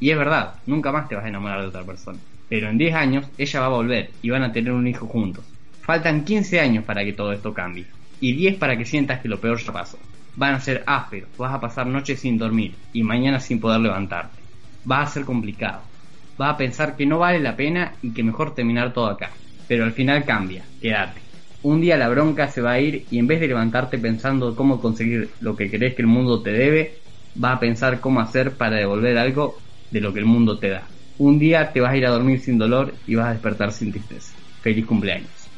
Y 0.00 0.10
es 0.10 0.18
verdad, 0.18 0.54
nunca 0.66 0.90
más 0.90 1.08
te 1.08 1.14
vas 1.14 1.24
a 1.24 1.28
enamorar 1.28 1.60
de 1.60 1.68
otra 1.68 1.84
persona. 1.84 2.18
Pero 2.48 2.70
en 2.70 2.78
10 2.78 2.94
años 2.94 3.26
ella 3.38 3.60
va 3.60 3.66
a 3.66 3.70
volver 3.70 4.10
y 4.20 4.30
van 4.30 4.42
a 4.42 4.52
tener 4.52 4.72
un 4.72 4.88
hijo 4.88 5.06
juntos. 5.06 5.44
Faltan 5.82 6.24
15 6.24 6.58
años 6.58 6.84
para 6.84 7.04
que 7.04 7.12
todo 7.12 7.32
esto 7.32 7.54
cambie. 7.54 7.86
Y 8.20 8.34
10 8.34 8.56
para 8.56 8.76
que 8.76 8.84
sientas 8.84 9.20
que 9.20 9.28
lo 9.28 9.38
peor 9.38 9.58
ya 9.58 9.72
pasó. 9.72 9.98
Van 10.34 10.54
a 10.54 10.60
ser 10.60 10.84
ásperos, 10.86 11.30
vas 11.36 11.54
a 11.54 11.60
pasar 11.60 11.86
noches 11.86 12.20
sin 12.20 12.38
dormir 12.38 12.80
y 12.92 13.02
mañana 13.02 13.40
sin 13.40 13.60
poder 13.60 13.80
levantarte. 13.80 14.44
Va 14.90 15.02
a 15.02 15.06
ser 15.06 15.24
complicado. 15.24 15.90
Vas 16.36 16.54
a 16.54 16.56
pensar 16.56 16.96
que 16.96 17.06
no 17.06 17.18
vale 17.18 17.40
la 17.40 17.56
pena 17.56 17.98
y 18.02 18.12
que 18.12 18.22
mejor 18.24 18.54
terminar 18.54 18.92
todo 18.92 19.06
acá. 19.06 19.40
Pero 19.66 19.84
al 19.84 19.92
final 19.92 20.24
cambia, 20.24 20.70
quédate. 20.80 21.22
Un 21.62 21.80
día 21.80 21.96
la 21.96 22.08
bronca 22.08 22.48
se 22.48 22.60
va 22.60 22.72
a 22.72 22.80
ir 22.80 23.06
y 23.10 23.18
en 23.18 23.26
vez 23.26 23.40
de 23.40 23.48
levantarte 23.48 23.98
pensando 23.98 24.54
cómo 24.56 24.80
conseguir 24.80 25.36
lo 25.40 25.56
que 25.56 25.70
crees 25.70 25.94
que 25.94 26.02
el 26.02 26.08
mundo 26.08 26.42
te 26.42 26.50
debe, 26.52 27.04
vas 27.34 27.56
a 27.56 27.60
pensar 27.60 28.00
cómo 28.00 28.20
hacer 28.20 28.56
para 28.56 28.76
devolver 28.76 29.16
algo 29.18 29.62
de 29.90 30.00
lo 30.00 30.12
que 30.12 30.18
el 30.20 30.26
mundo 30.26 30.58
te 30.58 30.68
da. 30.70 30.90
Un 31.16 31.38
día 31.38 31.72
te 31.72 31.80
vas 31.80 31.92
a 31.92 31.96
ir 31.96 32.06
a 32.06 32.10
dormir 32.10 32.40
sin 32.40 32.58
dolor 32.58 33.00
y 33.06 33.14
vas 33.14 33.28
a 33.28 33.32
despertar 33.32 33.72
sin 33.72 33.92
tristeza. 33.92 34.36
Feliz 34.60 34.84
cumpleaños. 34.86 35.52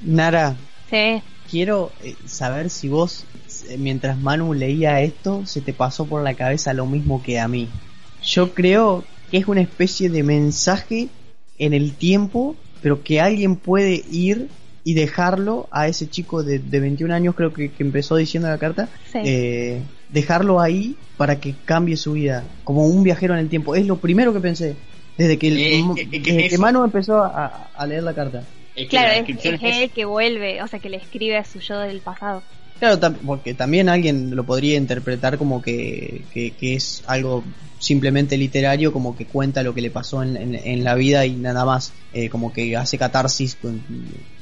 Nara, 0.00 0.56
Sí. 0.86 1.22
quiero 1.44 1.94
eh, 2.00 2.16
saber 2.26 2.70
si 2.70 2.88
vos, 2.88 3.28
mientras 3.78 4.18
Manu 4.18 4.54
leía 4.54 5.00
esto, 5.00 5.46
se 5.46 5.60
te 5.60 5.72
pasó 5.72 6.06
por 6.06 6.22
la 6.22 6.34
cabeza 6.34 6.72
lo 6.72 6.86
mismo 6.86 7.22
que 7.22 7.38
a 7.40 7.48
mí. 7.48 7.68
Yo 8.22 8.54
creo 8.54 9.04
que 9.30 9.38
es 9.38 9.48
una 9.48 9.60
especie 9.60 10.08
de 10.10 10.22
mensaje 10.22 11.08
en 11.58 11.72
el 11.74 11.92
tiempo, 11.94 12.56
pero 12.82 13.02
que 13.02 13.20
alguien 13.20 13.56
puede 13.56 14.02
ir 14.10 14.48
y 14.84 14.94
dejarlo 14.94 15.66
a 15.70 15.88
ese 15.88 16.08
chico 16.08 16.42
de, 16.42 16.58
de 16.58 16.80
21 16.80 17.14
años, 17.14 17.34
creo 17.34 17.52
que, 17.52 17.70
que 17.70 17.82
empezó 17.82 18.16
diciendo 18.16 18.48
la 18.48 18.58
carta, 18.58 18.88
Sí. 19.10 19.18
eh, 19.24 19.80
dejarlo 20.10 20.60
ahí 20.60 20.96
para 21.16 21.40
que 21.40 21.54
cambie 21.64 21.96
su 21.96 22.12
vida, 22.12 22.44
como 22.64 22.86
un 22.86 23.02
viajero 23.02 23.32
en 23.34 23.40
el 23.40 23.48
tiempo. 23.48 23.74
Es 23.74 23.86
lo 23.86 23.96
primero 23.96 24.32
que 24.34 24.40
pensé. 24.40 24.76
Desde 25.16 25.38
que, 25.38 25.48
el- 25.48 25.56
Eh, 25.58 25.78
eh, 25.78 25.84
que 25.96 26.04
desde 26.18 26.22
que 26.22 26.46
eso- 26.46 26.60
Manu 26.60 26.84
empezó 26.84 27.22
a, 27.22 27.70
a 27.74 27.86
leer 27.86 28.02
la 28.02 28.14
carta. 28.14 28.40
Es 28.74 28.82
que 28.84 28.88
Claro, 28.88 29.12
es 29.26 29.44
es- 29.44 29.60
él 29.62 29.90
que 29.90 30.04
vuelve, 30.04 30.60
o 30.62 30.66
sea, 30.66 30.80
que 30.80 30.88
le 30.90 30.96
escribe 30.96 31.36
a 31.38 31.44
su 31.44 31.60
yo 31.60 31.78
del 31.78 32.00
pasado. 32.00 32.42
Claro, 32.78 32.98
tam- 32.98 33.18
porque 33.24 33.54
también 33.54 33.88
alguien 33.88 34.34
lo 34.34 34.44
podría 34.44 34.76
interpretar 34.76 35.38
como 35.38 35.62
que, 35.62 36.24
que, 36.32 36.50
que 36.52 36.74
es 36.74 37.02
algo 37.06 37.44
simplemente 37.78 38.36
literario, 38.36 38.92
como 38.92 39.14
que 39.16 39.26
cuenta 39.26 39.62
lo 39.62 39.74
que 39.74 39.80
le 39.82 39.90
pasó 39.90 40.22
en, 40.22 40.36
en- 40.36 40.54
en 40.54 40.84
la 40.84 40.94
vida 40.94 41.24
y 41.26 41.32
nada 41.36 41.64
más, 41.64 41.92
eh, 42.12 42.28
como 42.28 42.52
que 42.52 42.76
hace 42.76 42.98
catarsis, 42.98 43.54
con- 43.56 43.82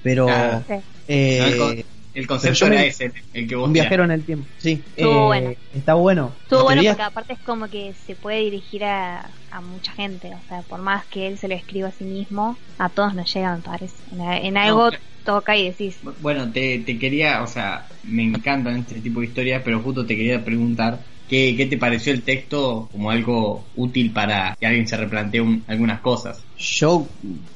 pero. 0.02 0.26
Sí. 0.66 0.74
eh, 1.08 1.84
el, 2.14 2.26
con- 2.26 2.44
el 2.44 2.56
concepto 2.56 2.66
era 2.66 2.84
me- 2.84 2.84
ese, 2.84 3.12
el 3.32 3.46
que 3.48 3.56
vos 3.56 3.66
un 3.66 3.72
viajero 3.72 4.04
en 4.04 4.10
el 4.12 4.24
tiempo, 4.24 4.48
sí, 4.56 4.84
Estuvo 4.92 4.96
eh, 4.96 5.24
bueno. 5.24 5.56
está 5.70 5.94
bueno. 5.94 6.36
Estuvo 6.42 6.64
porque 6.64 6.88
aparte 7.02 7.32
es 7.34 7.40
como 7.40 7.68
que 7.70 7.94
se 7.94 8.16
puede 8.16 8.40
dirigir 8.40 8.84
a, 8.84 9.34
a 9.50 9.60
mucha 9.62 9.92
gente, 9.92 10.34
o 10.36 10.42
sea, 10.42 10.62
por 10.64 10.80
más 10.82 11.06
que 11.08 11.26
él 11.28 11.38
se 11.38 11.48
lo 11.48 11.54
escriba 11.54 11.88
a 11.88 11.92
sí 11.92 12.04
mismo, 12.04 12.60
a 12.78 12.90
todos 12.90 13.14
nos 13.14 13.32
llega, 13.32 13.56
me 13.56 13.62
parece. 13.62 14.04
En, 14.12 14.20
en 14.20 14.56
algo 14.58 14.90
toca 15.24 15.56
y 15.56 15.68
decís, 15.70 16.06
Bueno, 16.20 16.50
te, 16.52 16.80
te 16.80 16.98
quería, 16.98 17.42
o 17.42 17.46
sea, 17.46 17.88
me 18.02 18.24
encantan 18.24 18.76
este 18.78 19.00
tipo 19.00 19.20
de 19.20 19.26
historias, 19.26 19.62
pero 19.64 19.82
justo 19.82 20.04
te 20.04 20.16
quería 20.16 20.44
preguntar 20.44 21.06
qué, 21.32 21.54
qué 21.56 21.64
te 21.64 21.78
pareció 21.78 22.12
el 22.12 22.20
texto 22.22 22.90
como 22.92 23.10
algo 23.10 23.64
útil 23.74 24.12
para 24.12 24.54
que 24.60 24.66
alguien 24.66 24.86
se 24.86 24.98
replantee 24.98 25.40
un- 25.40 25.64
algunas 25.66 26.02
cosas. 26.02 26.42
Yo 26.58 27.06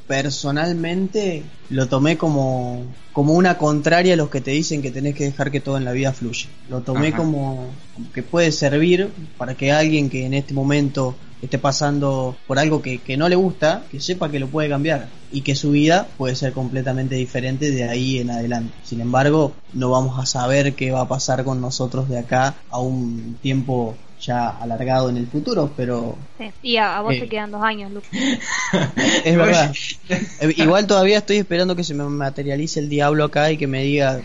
personalmente 0.07 1.43
lo 1.69 1.87
tomé 1.87 2.17
como, 2.17 2.87
como 3.13 3.35
una 3.35 3.59
contraria 3.59 4.15
a 4.15 4.17
los 4.17 4.31
que 4.31 4.41
te 4.41 4.53
dicen 4.53 4.81
que 4.81 4.91
tenés 4.91 5.15
que 5.15 5.25
dejar 5.25 5.51
que 5.51 5.61
todo 5.61 5.77
en 5.77 5.85
la 5.85 5.93
vida 5.93 6.13
fluya. 6.15 6.49
Lo 6.71 6.81
tomé 6.81 7.09
Ajá. 7.09 7.19
como, 7.19 7.67
que 8.15 8.23
puede 8.23 8.53
servir 8.53 9.11
para 9.37 9.55
que 9.55 9.73
alguien 9.73 10.11
que 10.11 10.27
en 10.27 10.35
este 10.35 10.55
momento 10.55 11.17
esté 11.43 11.59
pasando 11.59 12.37
por 12.47 12.59
algo 12.59 12.83
que, 12.83 12.99
que 12.99 13.17
no 13.17 13.29
le 13.29 13.37
gusta, 13.37 13.85
que 13.91 14.01
sepa 14.01 14.31
que 14.31 14.41
lo 14.41 14.49
puede 14.49 14.69
cambiar 14.69 15.09
y 15.33 15.43
que 15.43 15.55
su 15.55 15.73
vida 15.73 16.07
puede 16.17 16.35
ser 16.35 16.53
completamente 16.53 17.15
diferente 17.15 17.71
de 17.71 17.85
ahí 17.85 18.19
en 18.19 18.31
adelante. 18.31 18.73
Sin 18.85 19.01
embargo, 19.01 19.53
no 19.73 19.91
vamos 19.91 20.19
a 20.19 20.27
saber 20.27 20.75
qué 20.75 20.91
va 20.91 21.03
a 21.03 21.09
pasar 21.09 21.45
con 21.45 21.61
nosotros 21.61 22.09
de 22.09 22.19
acá 22.19 22.55
a 22.71 22.79
un 22.81 23.37
tiempo 23.43 23.97
ya 24.27 24.49
alargado 24.49 25.09
en 25.11 25.17
el 25.17 25.27
futuro, 25.27 25.73
pero 25.77 26.17
Sí. 26.39 26.51
Y 26.63 26.77
a, 26.77 26.99
a 26.99 27.01
vos 27.01 27.15
Eh. 27.15 27.21
te 27.21 27.29
quedan 27.29 27.51
dos 27.51 27.63
años, 27.63 27.91
Luke. 27.93 28.07
es 29.25 29.37
verdad. 29.37 29.75
Eh, 30.09 30.55
Igual 30.57 30.87
todavía 30.87 31.19
estoy 31.19 31.37
esperando 31.39 31.75
que 31.77 31.85
se 31.85 31.95
me 31.95 32.05
materialice 32.05 32.81
el 32.81 32.89
diablo 32.89 33.25
acá 33.25 33.51
y 33.53 33.57
que 33.57 33.67
me 33.67 33.83
diga 33.83 34.21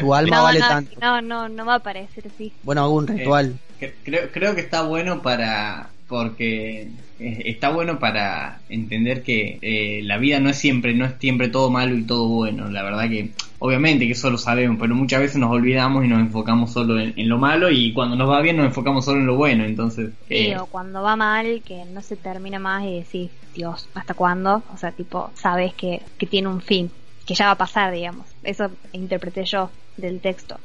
tu 0.00 0.14
alma 0.14 0.36
No, 0.36 0.42
vale 0.42 0.60
no, 0.60 0.68
tanto. 0.68 0.92
no, 1.00 1.22
no, 1.22 1.48
no 1.48 1.64
va 1.66 1.74
a 1.74 1.76
aparecer 1.76 2.24
así. 2.32 2.52
Bueno, 2.62 2.82
hago 2.82 2.94
un 2.94 3.06
ritual. 3.06 3.58
Cre- 3.80 3.92
Creo, 4.04 4.30
creo 4.32 4.54
que 4.54 4.60
está 4.60 4.82
bueno 4.82 5.22
para. 5.22 5.88
Porque 6.06 6.88
eh, 7.18 7.42
está 7.46 7.70
bueno 7.70 7.98
para 7.98 8.60
entender 8.68 9.22
que 9.22 9.58
eh, 9.62 10.00
la 10.04 10.18
vida 10.18 10.38
no 10.38 10.50
es 10.50 10.58
siempre, 10.58 10.94
no 10.94 11.06
es 11.06 11.12
siempre 11.18 11.48
todo 11.48 11.70
malo 11.70 11.96
y 11.96 12.02
todo 12.04 12.28
bueno. 12.28 12.68
La 12.70 12.82
verdad 12.82 13.08
que, 13.08 13.30
obviamente 13.58 14.06
que 14.06 14.12
eso 14.12 14.30
lo 14.30 14.38
sabemos, 14.38 14.76
pero 14.80 14.94
muchas 14.94 15.20
veces 15.20 15.36
nos 15.36 15.50
olvidamos 15.50 16.04
y 16.04 16.08
nos 16.08 16.20
enfocamos 16.20 16.72
solo 16.72 16.98
en, 16.98 17.14
en 17.16 17.28
lo 17.28 17.38
malo 17.38 17.70
y 17.70 17.92
cuando 17.92 18.16
nos 18.16 18.28
va 18.28 18.40
bien 18.40 18.56
nos 18.56 18.66
enfocamos 18.66 19.04
solo 19.04 19.20
en 19.20 19.26
lo 19.26 19.36
bueno. 19.36 19.64
Entonces, 19.64 20.10
Sí, 20.28 20.48
eh, 20.48 20.58
o 20.58 20.66
cuando 20.66 21.02
va 21.02 21.16
mal, 21.16 21.62
que 21.64 21.84
no 21.86 22.02
se 22.02 22.16
termina 22.16 22.58
más 22.58 22.84
y 22.84 22.98
decís, 23.00 23.30
Dios, 23.54 23.88
¿hasta 23.94 24.14
cuándo? 24.14 24.62
O 24.72 24.76
sea, 24.76 24.92
tipo, 24.92 25.30
sabes 25.34 25.74
que, 25.74 26.02
que 26.18 26.26
tiene 26.26 26.48
un 26.48 26.60
fin, 26.60 26.90
que 27.26 27.34
ya 27.34 27.46
va 27.46 27.52
a 27.52 27.58
pasar, 27.58 27.92
digamos. 27.92 28.26
Eso 28.42 28.70
interpreté 28.92 29.44
yo 29.44 29.70
del 29.96 30.20
texto. 30.20 30.58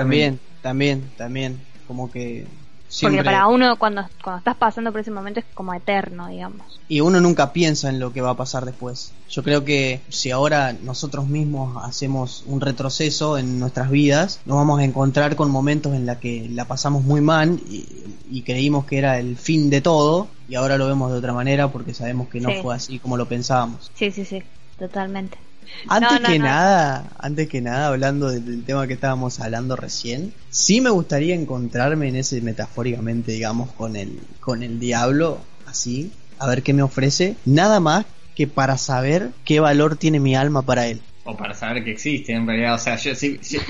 También, 0.00 0.40
también, 0.62 1.04
también. 1.16 1.60
Como 1.86 2.10
que 2.10 2.46
siempre... 2.88 3.18
Porque 3.18 3.30
para 3.30 3.46
uno, 3.46 3.78
cuando, 3.78 4.04
cuando 4.22 4.38
estás 4.38 4.56
pasando 4.56 4.90
por 4.92 5.00
ese 5.00 5.10
momento, 5.10 5.40
es 5.40 5.46
como 5.54 5.74
eterno, 5.74 6.28
digamos. 6.28 6.80
Y 6.88 7.00
uno 7.00 7.20
nunca 7.20 7.52
piensa 7.52 7.88
en 7.90 8.00
lo 8.00 8.12
que 8.12 8.20
va 8.22 8.30
a 8.30 8.36
pasar 8.36 8.64
después. 8.64 9.12
Yo 9.28 9.42
creo 9.42 9.64
que 9.64 10.00
si 10.08 10.30
ahora 10.30 10.72
nosotros 10.72 11.26
mismos 11.28 11.82
hacemos 11.84 12.42
un 12.46 12.60
retroceso 12.60 13.36
en 13.38 13.60
nuestras 13.60 13.90
vidas, 13.90 14.40
nos 14.46 14.56
vamos 14.56 14.80
a 14.80 14.84
encontrar 14.84 15.36
con 15.36 15.50
momentos 15.50 15.94
en 15.94 16.06
los 16.06 16.16
que 16.16 16.48
la 16.50 16.64
pasamos 16.64 17.04
muy 17.04 17.20
mal 17.20 17.60
y, 17.68 17.86
y 18.30 18.42
creímos 18.42 18.86
que 18.86 18.98
era 18.98 19.18
el 19.18 19.36
fin 19.36 19.68
de 19.70 19.80
todo 19.82 20.28
y 20.48 20.54
ahora 20.54 20.78
lo 20.78 20.86
vemos 20.86 21.12
de 21.12 21.18
otra 21.18 21.34
manera 21.34 21.68
porque 21.70 21.92
sabemos 21.92 22.28
que 22.28 22.40
no 22.40 22.48
Sí. 22.48 22.56
fue 22.62 22.74
así 22.74 22.98
como 22.98 23.16
lo 23.18 23.26
pensábamos. 23.28 23.90
Sí, 23.94 24.10
sí, 24.10 24.24
sí, 24.24 24.42
totalmente. 24.78 25.36
Antes 25.88 26.12
No, 26.12 26.18
no, 26.20 26.28
que 26.28 26.38
no. 26.38 26.44
nada, 26.44 27.10
antes 27.18 27.48
que 27.48 27.60
nada, 27.60 27.88
hablando 27.88 28.30
del, 28.30 28.44
del 28.44 28.64
tema 28.64 28.86
que 28.86 28.94
estábamos 28.94 29.40
hablando 29.40 29.76
recién, 29.76 30.32
sí 30.50 30.80
me 30.80 30.90
gustaría 30.90 31.34
encontrarme 31.34 32.08
en 32.08 32.16
ese 32.16 32.40
metafóricamente, 32.40 33.32
digamos, 33.32 33.70
con 33.72 33.96
el, 33.96 34.18
con 34.40 34.62
el 34.62 34.80
diablo, 34.80 35.38
así, 35.66 36.12
a 36.38 36.46
ver 36.46 36.62
qué 36.62 36.72
me 36.72 36.82
ofrece, 36.82 37.36
nada 37.44 37.80
más 37.80 38.06
que 38.34 38.46
para 38.46 38.78
saber 38.78 39.30
qué 39.44 39.60
valor 39.60 39.96
tiene 39.96 40.20
mi 40.20 40.36
alma 40.36 40.62
para 40.62 40.86
él. 40.86 41.00
O 41.30 41.36
para 41.36 41.52
saber 41.52 41.84
que 41.84 41.90
existe 41.90 42.32
en 42.32 42.46
realidad. 42.46 42.74
O 42.74 42.78
sea, 42.78 42.96
yo, 42.96 43.14
si, 43.14 43.38
yo 43.50 43.60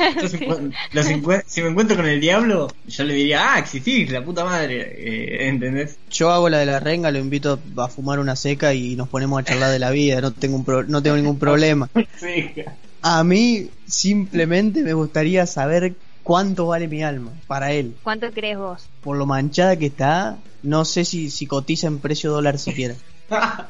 los 0.93 1.07
me 1.09 1.69
encuentro 1.69 1.97
con 1.97 2.07
el 2.07 2.21
diablo, 2.21 2.69
yo 2.87 3.03
le 3.05 3.15
diría, 3.15 3.55
ah, 3.55 3.59
existís, 3.59 4.11
la 4.11 4.25
puta 4.25 4.45
madre. 4.45 4.95
Eh, 4.97 5.49
¿Entendés? 5.49 5.97
Yo 6.11 6.31
hago 6.31 6.49
la 6.49 6.59
de 6.59 6.67
la 6.67 6.79
renga, 6.79 7.11
lo 7.11 7.19
invito 7.19 7.59
a 7.77 7.89
fumar 7.89 8.21
una 8.21 8.37
seca 8.37 8.75
y 8.75 8.95
nos 8.95 9.09
ponemos 9.09 9.41
a 9.41 9.45
charlar 9.45 9.73
de 9.73 9.81
la 9.81 9.91
vida, 9.91 10.21
no 10.21 10.31
tengo, 10.33 10.55
un 10.57 10.65
pro- 10.65 10.85
no 10.85 11.03
tengo 11.03 11.17
ningún 11.17 11.39
problema. 11.39 11.89
Sí. 12.21 12.51
A 13.03 13.23
mí 13.23 13.71
simplemente 13.87 14.83
me 14.83 14.93
gustaría 14.93 15.47
saber 15.47 15.95
cuánto 16.23 16.67
vale 16.67 16.89
mi 16.89 17.03
alma 17.03 17.33
para 17.47 17.73
él. 17.73 17.95
¿Cuánto 18.03 18.31
crees 18.33 18.59
vos? 18.59 18.87
Por 19.03 19.17
lo 19.17 19.25
manchada 19.27 19.77
que 19.77 19.87
está, 19.87 20.37
no 20.63 20.85
sé 20.85 21.05
si, 21.05 21.31
si 21.31 21.47
cotiza 21.47 21.87
en 21.87 21.99
precio 22.01 22.31
dólar 22.33 22.59
siquiera. 22.59 22.95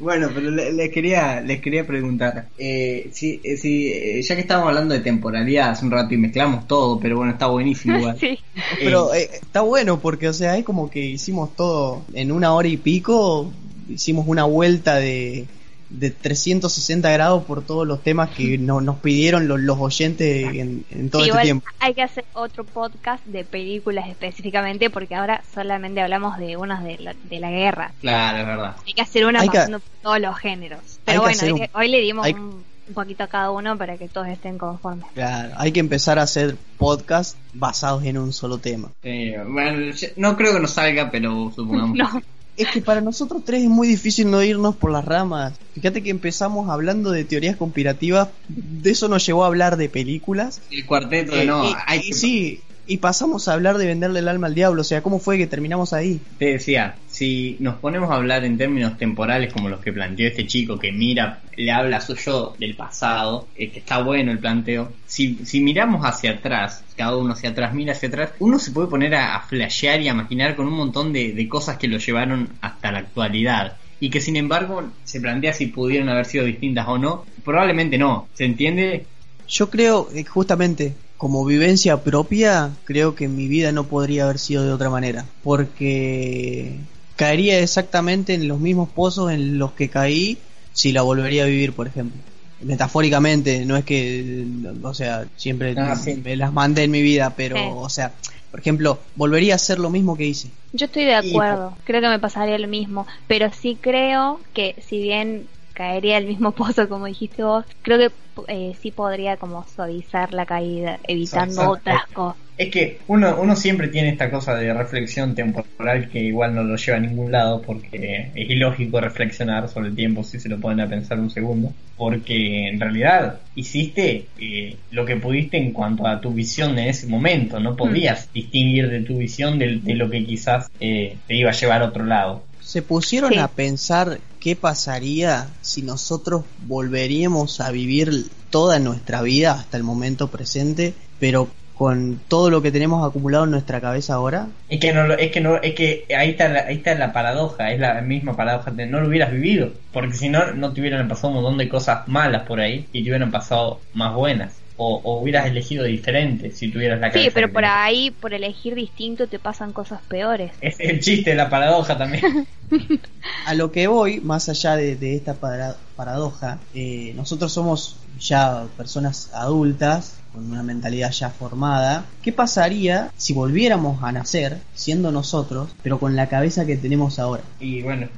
bueno, 0.00 0.30
pero 0.34 0.50
le- 0.50 0.72
les 0.72 0.90
quería 0.90 1.40
les 1.40 1.60
quería 1.60 1.86
preguntar, 1.86 2.46
eh, 2.58 3.08
si, 3.12 3.40
eh, 3.44 3.56
si 3.56 3.88
eh, 3.92 4.22
ya 4.22 4.34
que 4.34 4.40
estábamos 4.42 4.68
hablando 4.68 4.94
de 4.94 5.00
temporalidad 5.00 5.70
hace 5.70 5.84
un 5.84 5.90
rato 5.90 6.14
y 6.14 6.18
mezclamos 6.18 6.66
todo, 6.66 6.98
pero 7.00 7.16
bueno, 7.16 7.32
está 7.32 7.46
buenísimo 7.46 7.96
igual. 7.98 8.18
sí. 8.18 8.38
Pero 8.78 9.12
eh, 9.14 9.28
está 9.32 9.60
bueno 9.62 10.00
porque, 10.00 10.28
o 10.28 10.32
sea, 10.32 10.56
es 10.58 10.64
como 10.64 10.90
que 10.90 11.00
hicimos 11.00 11.54
todo 11.56 12.02
en 12.14 12.32
una 12.32 12.52
hora 12.54 12.68
y 12.68 12.76
pico, 12.76 13.50
hicimos 13.88 14.26
una 14.28 14.44
vuelta 14.44 14.96
de, 14.96 15.46
de 15.88 16.10
360 16.10 17.10
grados 17.10 17.44
por 17.44 17.62
todos 17.62 17.86
los 17.86 18.02
temas 18.02 18.30
que 18.30 18.58
no- 18.58 18.80
nos 18.80 18.96
pidieron 18.96 19.46
los, 19.48 19.60
los 19.60 19.78
oyentes 19.78 20.46
en, 20.54 20.84
en 20.90 21.10
todo 21.10 21.22
Sí, 21.22 21.28
este 21.28 21.30
igual 21.30 21.42
tiempo. 21.44 21.66
hay 21.80 21.94
que 21.94 22.02
hacer 22.02 22.24
otro 22.32 22.64
podcast 22.64 23.24
de 23.26 23.44
películas 23.44 24.08
específicamente 24.08 24.90
porque 24.90 25.14
ahora 25.14 25.42
solamente 25.54 26.00
hablamos 26.00 26.38
de 26.38 26.56
unas 26.56 26.82
de 26.84 26.98
la, 26.98 27.14
de 27.30 27.40
la 27.40 27.50
guerra. 27.50 27.92
Claro, 28.00 28.38
es 28.38 28.46
verdad. 28.46 28.76
Hay 28.86 28.92
que 28.94 29.02
hacer 29.02 29.26
una 29.26 29.40
Hay 29.40 29.48
que- 29.48 29.58
pasando 29.58 29.78
por 29.80 29.88
todos 30.02 30.20
los 30.20 30.36
géneros. 30.38 30.80
Pero 31.04 31.22
bueno, 31.22 31.38
hoy, 31.42 31.52
un- 31.52 31.68
hoy 31.72 31.88
le 31.88 32.00
dimos 32.00 32.26
hay- 32.26 32.32
un, 32.34 32.64
un 32.88 32.94
poquito 32.94 33.24
a 33.24 33.26
cada 33.28 33.50
uno 33.50 33.76
para 33.76 33.96
que 33.96 34.08
todos 34.08 34.28
estén 34.28 34.58
conformes. 34.58 35.06
Claro, 35.14 35.54
hay 35.56 35.72
que 35.72 35.80
empezar 35.80 36.18
a 36.18 36.22
hacer 36.22 36.56
podcasts 36.78 37.36
basados 37.52 38.04
en 38.04 38.16
un 38.18 38.32
solo 38.32 38.58
tema. 38.58 38.90
Eh, 39.02 39.36
bueno, 39.48 39.92
no 40.16 40.36
creo 40.36 40.52
que 40.54 40.60
nos 40.60 40.70
salga, 40.72 41.10
pero 41.10 41.52
supongamos. 41.54 41.96
No, 41.98 42.22
Es 42.56 42.68
que 42.68 42.80
para 42.80 43.00
nosotros 43.00 43.42
tres 43.44 43.62
es 43.62 43.68
muy 43.68 43.86
difícil 43.86 44.30
no 44.30 44.42
irnos 44.42 44.76
por 44.76 44.90
las 44.90 45.04
ramas. 45.04 45.54
Fíjate 45.74 46.02
que 46.02 46.10
empezamos 46.10 46.70
hablando 46.70 47.10
de 47.10 47.24
teorías 47.24 47.56
conspirativas, 47.56 48.28
de 48.48 48.90
eso 48.90 49.08
nos 49.08 49.24
llevó 49.26 49.44
a 49.44 49.48
hablar 49.48 49.76
de 49.76 49.88
películas. 49.88 50.60
El 50.70 50.86
cuarteto 50.86 51.34
Eh, 51.36 51.44
no, 51.44 51.68
y- 51.68 51.74
hay 51.86 52.00
y 52.08 52.12
sí, 52.14 52.60
y 52.86 52.96
pasamos 52.98 53.48
a 53.48 53.52
hablar 53.52 53.76
de 53.78 53.86
venderle 53.86 54.20
el 54.20 54.28
alma 54.28 54.46
al 54.46 54.54
diablo. 54.54 54.80
O 54.80 54.84
sea, 54.84 55.02
¿cómo 55.02 55.18
fue 55.18 55.36
que 55.38 55.46
terminamos 55.46 55.92
ahí? 55.92 56.20
Te 56.38 56.46
decía, 56.52 56.96
si 57.16 57.56
nos 57.60 57.76
ponemos 57.76 58.10
a 58.10 58.16
hablar 58.16 58.44
en 58.44 58.58
términos 58.58 58.98
temporales 58.98 59.50
como 59.50 59.70
los 59.70 59.80
que 59.80 59.90
planteó 59.90 60.28
este 60.28 60.46
chico 60.46 60.78
que 60.78 60.92
mira, 60.92 61.40
le 61.56 61.72
habla 61.72 62.02
su 62.02 62.14
yo 62.14 62.54
del 62.58 62.76
pasado, 62.76 63.48
eh, 63.56 63.70
que 63.70 63.78
está 63.78 64.02
bueno 64.02 64.32
el 64.32 64.38
planteo, 64.38 64.92
si, 65.06 65.36
si 65.46 65.62
miramos 65.62 66.04
hacia 66.04 66.32
atrás, 66.32 66.84
cada 66.94 67.16
uno 67.16 67.32
hacia 67.32 67.50
atrás, 67.50 67.72
mira 67.72 67.92
hacia 67.92 68.10
atrás, 68.10 68.32
uno 68.38 68.58
se 68.58 68.70
puede 68.70 68.88
poner 68.88 69.14
a, 69.14 69.40
flashear 69.40 70.02
y 70.02 70.08
a 70.08 70.12
imaginar 70.12 70.56
con 70.56 70.66
un 70.66 70.74
montón 70.74 71.14
de, 71.14 71.32
de 71.32 71.48
cosas 71.48 71.78
que 71.78 71.88
lo 71.88 71.96
llevaron 71.96 72.50
hasta 72.60 72.92
la 72.92 72.98
actualidad. 72.98 73.78
Y 73.98 74.10
que 74.10 74.20
sin 74.20 74.36
embargo 74.36 74.82
se 75.04 75.18
plantea 75.18 75.54
si 75.54 75.68
pudieron 75.68 76.10
haber 76.10 76.26
sido 76.26 76.44
distintas 76.44 76.86
o 76.86 76.98
no. 76.98 77.24
Probablemente 77.46 77.96
no. 77.96 78.28
¿Se 78.34 78.44
entiende? 78.44 79.06
Yo 79.48 79.70
creo, 79.70 80.10
eh, 80.14 80.22
justamente, 80.24 80.92
como 81.16 81.46
vivencia 81.46 82.02
propia, 82.04 82.72
creo 82.84 83.14
que 83.14 83.26
mi 83.26 83.48
vida 83.48 83.72
no 83.72 83.84
podría 83.84 84.24
haber 84.24 84.38
sido 84.38 84.66
de 84.66 84.72
otra 84.74 84.90
manera. 84.90 85.24
Porque 85.42 86.78
caería 87.16 87.58
exactamente 87.60 88.34
en 88.34 88.46
los 88.48 88.60
mismos 88.60 88.88
pozos 88.90 89.32
en 89.32 89.58
los 89.58 89.72
que 89.72 89.88
caí 89.88 90.38
si 90.72 90.92
la 90.92 91.02
volvería 91.02 91.44
a 91.44 91.46
vivir, 91.46 91.72
por 91.72 91.86
ejemplo. 91.86 92.20
Metafóricamente, 92.62 93.64
no 93.64 93.76
es 93.76 93.84
que, 93.84 94.44
o 94.82 94.94
sea, 94.94 95.26
siempre 95.36 95.74
Ah, 95.76 95.96
sí. 95.96 96.14
me 96.22 96.36
las 96.36 96.52
mandé 96.52 96.84
en 96.84 96.90
mi 96.90 97.02
vida, 97.02 97.32
pero, 97.36 97.56
Sí. 97.56 97.62
o 97.74 97.88
sea, 97.88 98.12
por 98.50 98.60
ejemplo, 98.60 98.98
volvería 99.14 99.54
a 99.54 99.56
hacer 99.56 99.78
lo 99.78 99.90
mismo 99.90 100.16
que 100.16 100.26
hice. 100.26 100.48
yo 100.72 100.86
estoy 100.86 101.04
de 101.04 101.12
Y- 101.22 101.30
acuerdo. 101.30 101.74
Creo 101.84 102.00
que 102.02 102.08
me 102.08 102.18
pasaría 102.18 102.58
lo 102.58 102.68
mismo. 102.68 103.06
Pero 103.26 103.50
sí 103.52 103.78
creo 103.80 104.40
que 104.52 104.74
si 104.86 105.00
bien 105.00 105.46
caería 105.72 106.18
el 106.18 106.26
mismo 106.26 106.52
pozo 106.54 106.88
como 106.88 107.06
dijiste 107.06 107.42
vos, 107.42 107.64
creo 107.82 107.98
que 107.98 108.10
eh, 108.48 108.74
sí 108.80 108.90
podría 108.90 109.36
como 109.38 109.64
suavizar 109.74 110.34
la 110.34 110.44
caída, 110.44 110.98
evitando 111.08 111.54
Suavizar. 111.54 111.80
otras 111.80 112.06
cosas. 112.14 112.45
Es 112.58 112.70
que 112.70 113.00
uno, 113.08 113.36
uno 113.38 113.54
siempre 113.54 113.88
tiene 113.88 114.08
esta 114.08 114.30
cosa 114.30 114.54
de 114.54 114.72
reflexión 114.72 115.34
temporal 115.34 116.08
que 116.08 116.20
igual 116.20 116.54
no 116.54 116.62
lo 116.64 116.76
lleva 116.76 116.96
a 116.96 117.00
ningún 117.00 117.30
lado 117.30 117.60
porque 117.60 118.30
es 118.34 118.50
ilógico 118.50 118.98
reflexionar 118.98 119.68
sobre 119.68 119.88
el 119.88 119.94
tiempo 119.94 120.24
si 120.24 120.40
se 120.40 120.48
lo 120.48 120.58
ponen 120.58 120.80
a 120.80 120.88
pensar 120.88 121.18
un 121.20 121.28
segundo. 121.30 121.72
Porque 121.98 122.68
en 122.68 122.80
realidad 122.80 123.40
hiciste 123.54 124.26
eh, 124.38 124.76
lo 124.90 125.04
que 125.04 125.16
pudiste 125.16 125.58
en 125.58 125.72
cuanto 125.72 126.06
a 126.06 126.20
tu 126.20 126.30
visión 126.32 126.78
en 126.78 126.88
ese 126.88 127.06
momento. 127.06 127.60
No 127.60 127.76
podías 127.76 128.32
distinguir 128.32 128.88
de 128.88 129.00
tu 129.02 129.18
visión 129.18 129.58
de, 129.58 129.80
de 129.80 129.94
lo 129.94 130.08
que 130.08 130.24
quizás 130.24 130.70
eh, 130.80 131.16
te 131.26 131.34
iba 131.36 131.50
a 131.50 131.54
llevar 131.54 131.82
a 131.82 131.86
otro 131.86 132.04
lado. 132.06 132.42
¿Se 132.62 132.80
pusieron 132.82 133.32
Sí. 133.32 133.38
a 133.38 133.48
pensar 133.48 134.18
qué 134.40 134.56
pasaría 134.56 135.46
si 135.60 135.82
nosotros 135.82 136.44
volveríamos 136.66 137.60
a 137.60 137.70
vivir 137.70 138.26
toda 138.50 138.78
nuestra 138.78 139.20
vida 139.22 139.52
hasta 139.52 139.76
el 139.76 139.82
momento 139.82 140.28
presente, 140.28 140.94
pero 141.20 141.48
con 141.76 142.20
todo 142.28 142.50
lo 142.50 142.62
que 142.62 142.72
tenemos 142.72 143.06
acumulado 143.06 143.44
en 143.44 143.50
nuestra 143.50 143.80
cabeza 143.80 144.14
ahora? 144.14 144.48
Es 144.68 144.80
que 144.80 144.92
no, 144.92 145.12
es 145.12 145.30
que 145.30 145.40
no, 145.40 145.56
es 145.56 145.74
que 145.74 146.06
ahí 146.16 146.30
está, 146.30 146.48
la, 146.48 146.60
ahí 146.60 146.76
está 146.76 146.94
la 146.94 147.12
paradoja, 147.12 147.70
es 147.70 147.78
la 147.78 148.00
misma 148.00 148.34
paradoja 148.34 148.70
de 148.70 148.86
no 148.86 149.00
lo 149.00 149.08
hubieras 149.08 149.30
vivido, 149.30 149.72
porque 149.92 150.14
si 150.14 150.28
no, 150.28 150.52
no 150.52 150.72
te 150.72 150.80
hubieran 150.80 151.06
pasado 151.06 151.28
un 151.28 151.34
montón 151.42 151.58
de 151.58 151.68
cosas 151.68 152.08
malas 152.08 152.42
por 152.42 152.60
ahí 152.60 152.86
y 152.92 153.02
te 153.02 153.10
hubieran 153.10 153.30
pasado 153.30 153.80
más 153.92 154.14
buenas, 154.14 154.54
o, 154.78 155.00
o 155.02 155.20
hubieras 155.22 155.46
elegido 155.46 155.84
diferente 155.84 156.50
si 156.50 156.68
tuvieras 156.70 157.00
la 157.00 157.08
Sí, 157.08 157.12
cabeza 157.14 157.34
pero 157.34 157.46
que 157.48 157.52
por 157.54 157.62
tenés. 157.62 157.76
ahí, 157.76 158.10
por 158.10 158.34
elegir 158.34 158.74
distinto, 158.74 159.26
te 159.26 159.38
pasan 159.38 159.72
cosas 159.72 160.00
peores. 160.08 160.52
Es 160.60 160.76
el 160.80 161.00
chiste 161.00 161.30
de 161.30 161.36
la 161.36 161.48
paradoja 161.48 161.96
también. 161.96 162.46
A 163.46 163.54
lo 163.54 163.70
que 163.70 163.86
voy, 163.86 164.20
más 164.20 164.48
allá 164.48 164.76
de, 164.76 164.96
de 164.96 165.14
esta 165.16 165.34
para- 165.34 165.76
paradoja, 165.96 166.58
eh, 166.74 167.12
nosotros 167.16 167.52
somos 167.52 167.96
ya 168.18 168.64
personas 168.76 169.30
adultas, 169.32 170.14
con 170.32 170.50
una 170.50 170.62
mentalidad 170.62 171.10
ya 171.12 171.30
formada. 171.30 172.04
¿Qué 172.22 172.32
pasaría 172.32 173.10
si 173.16 173.32
volviéramos 173.32 174.02
a 174.02 174.10
nacer 174.12 174.58
siendo 174.74 175.12
nosotros, 175.12 175.70
pero 175.82 175.98
con 175.98 176.16
la 176.16 176.28
cabeza 176.28 176.66
que 176.66 176.76
tenemos 176.76 177.18
ahora? 177.18 177.42
y 177.60 177.82
bueno, 177.82 178.08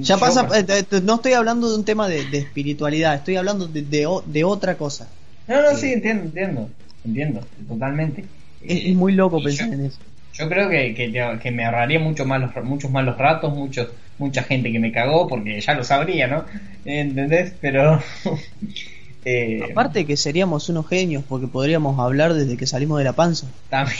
Ya 0.00 0.18
pasa, 0.18 0.46
eh, 0.54 0.64
eh, 0.68 1.00
no 1.02 1.14
estoy 1.16 1.32
hablando 1.32 1.70
de 1.70 1.76
un 1.76 1.84
tema 1.84 2.06
de, 2.06 2.24
de 2.26 2.38
espiritualidad, 2.38 3.14
estoy 3.14 3.36
hablando 3.36 3.66
de, 3.66 3.82
de 3.82 4.06
o- 4.06 4.22
de 4.24 4.44
otra 4.44 4.76
cosa. 4.76 5.08
No, 5.46 5.62
no, 5.62 5.74
sí, 5.76 5.92
entiendo, 5.92 6.24
entiendo, 6.24 6.70
entiendo, 7.04 7.40
totalmente. 7.68 8.24
Es, 8.60 8.86
es 8.86 8.94
muy 8.94 9.12
loco 9.12 9.38
Y 9.40 9.44
pensar 9.44 9.68
yo- 9.68 9.74
en 9.74 9.86
eso. 9.86 10.00
Yo 10.32 10.48
creo 10.48 10.68
que, 10.68 10.94
que, 10.94 11.08
te- 11.10 11.38
que 11.40 11.50
me 11.52 11.64
ahorraría 11.64 12.00
mucho 12.00 12.24
más 12.24 12.40
los- 12.40 12.64
muchos 12.64 12.90
malos 12.90 13.16
ratos, 13.18 13.54
muchos, 13.54 13.88
mucha 14.18 14.42
gente 14.42 14.72
que 14.72 14.80
me 14.80 14.90
cagó, 14.92 15.28
porque 15.28 15.60
ya 15.60 15.74
lo 15.74 15.84
sabría, 15.84 16.26
¿no? 16.26 16.44
¿Entendés? 16.84 17.54
Pero... 17.60 18.00
eh, 19.24 19.60
Aparte 19.70 20.06
que 20.06 20.16
seríamos 20.16 20.68
unos 20.68 20.88
genios 20.88 21.24
porque 21.28 21.46
podríamos 21.48 21.98
hablar 22.00 22.34
desde 22.34 22.56
que 22.56 22.66
salimos 22.66 22.98
de 22.98 23.04
la 23.04 23.12
panza. 23.12 23.46
También, 23.68 23.98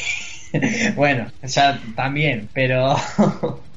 bueno, 0.96 1.28
ya 1.42 1.80
también, 1.96 2.48
pero... 2.52 2.96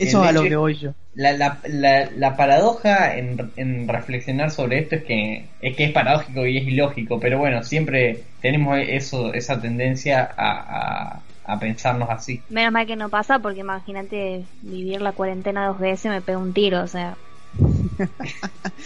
Eso 0.00 0.22
es 0.22 0.30
a 0.30 0.32
lo 0.32 0.42
que 0.42 0.56
voy 0.56 0.74
yo. 0.74 0.92
La, 1.14 1.32
la, 1.32 1.58
la, 1.64 2.10
la 2.16 2.36
paradoja 2.36 3.16
en, 3.16 3.50
en 3.56 3.86
reflexionar 3.88 4.50
sobre 4.50 4.78
esto 4.78 4.96
es 4.96 5.04
que, 5.04 5.44
es 5.60 5.76
que 5.76 5.84
es 5.84 5.92
paradójico 5.92 6.46
y 6.46 6.58
es 6.58 6.66
ilógico, 6.66 7.20
pero 7.20 7.38
bueno, 7.38 7.62
siempre 7.62 8.22
tenemos 8.40 8.78
eso, 8.80 9.34
esa 9.34 9.60
tendencia 9.60 10.30
a, 10.36 11.16
a, 11.16 11.20
a 11.44 11.58
pensarnos 11.58 12.08
así. 12.10 12.40
Menos 12.48 12.72
mal 12.72 12.86
que 12.86 12.96
no 12.96 13.08
pasa 13.08 13.38
porque 13.40 13.60
imagínate 13.60 14.44
vivir 14.62 15.02
la 15.02 15.12
cuarentena 15.12 15.66
dos 15.66 15.78
veces 15.78 16.10
me 16.10 16.22
pega 16.22 16.38
un 16.38 16.52
tiro, 16.52 16.82
o 16.82 16.86
sea. 16.86 17.16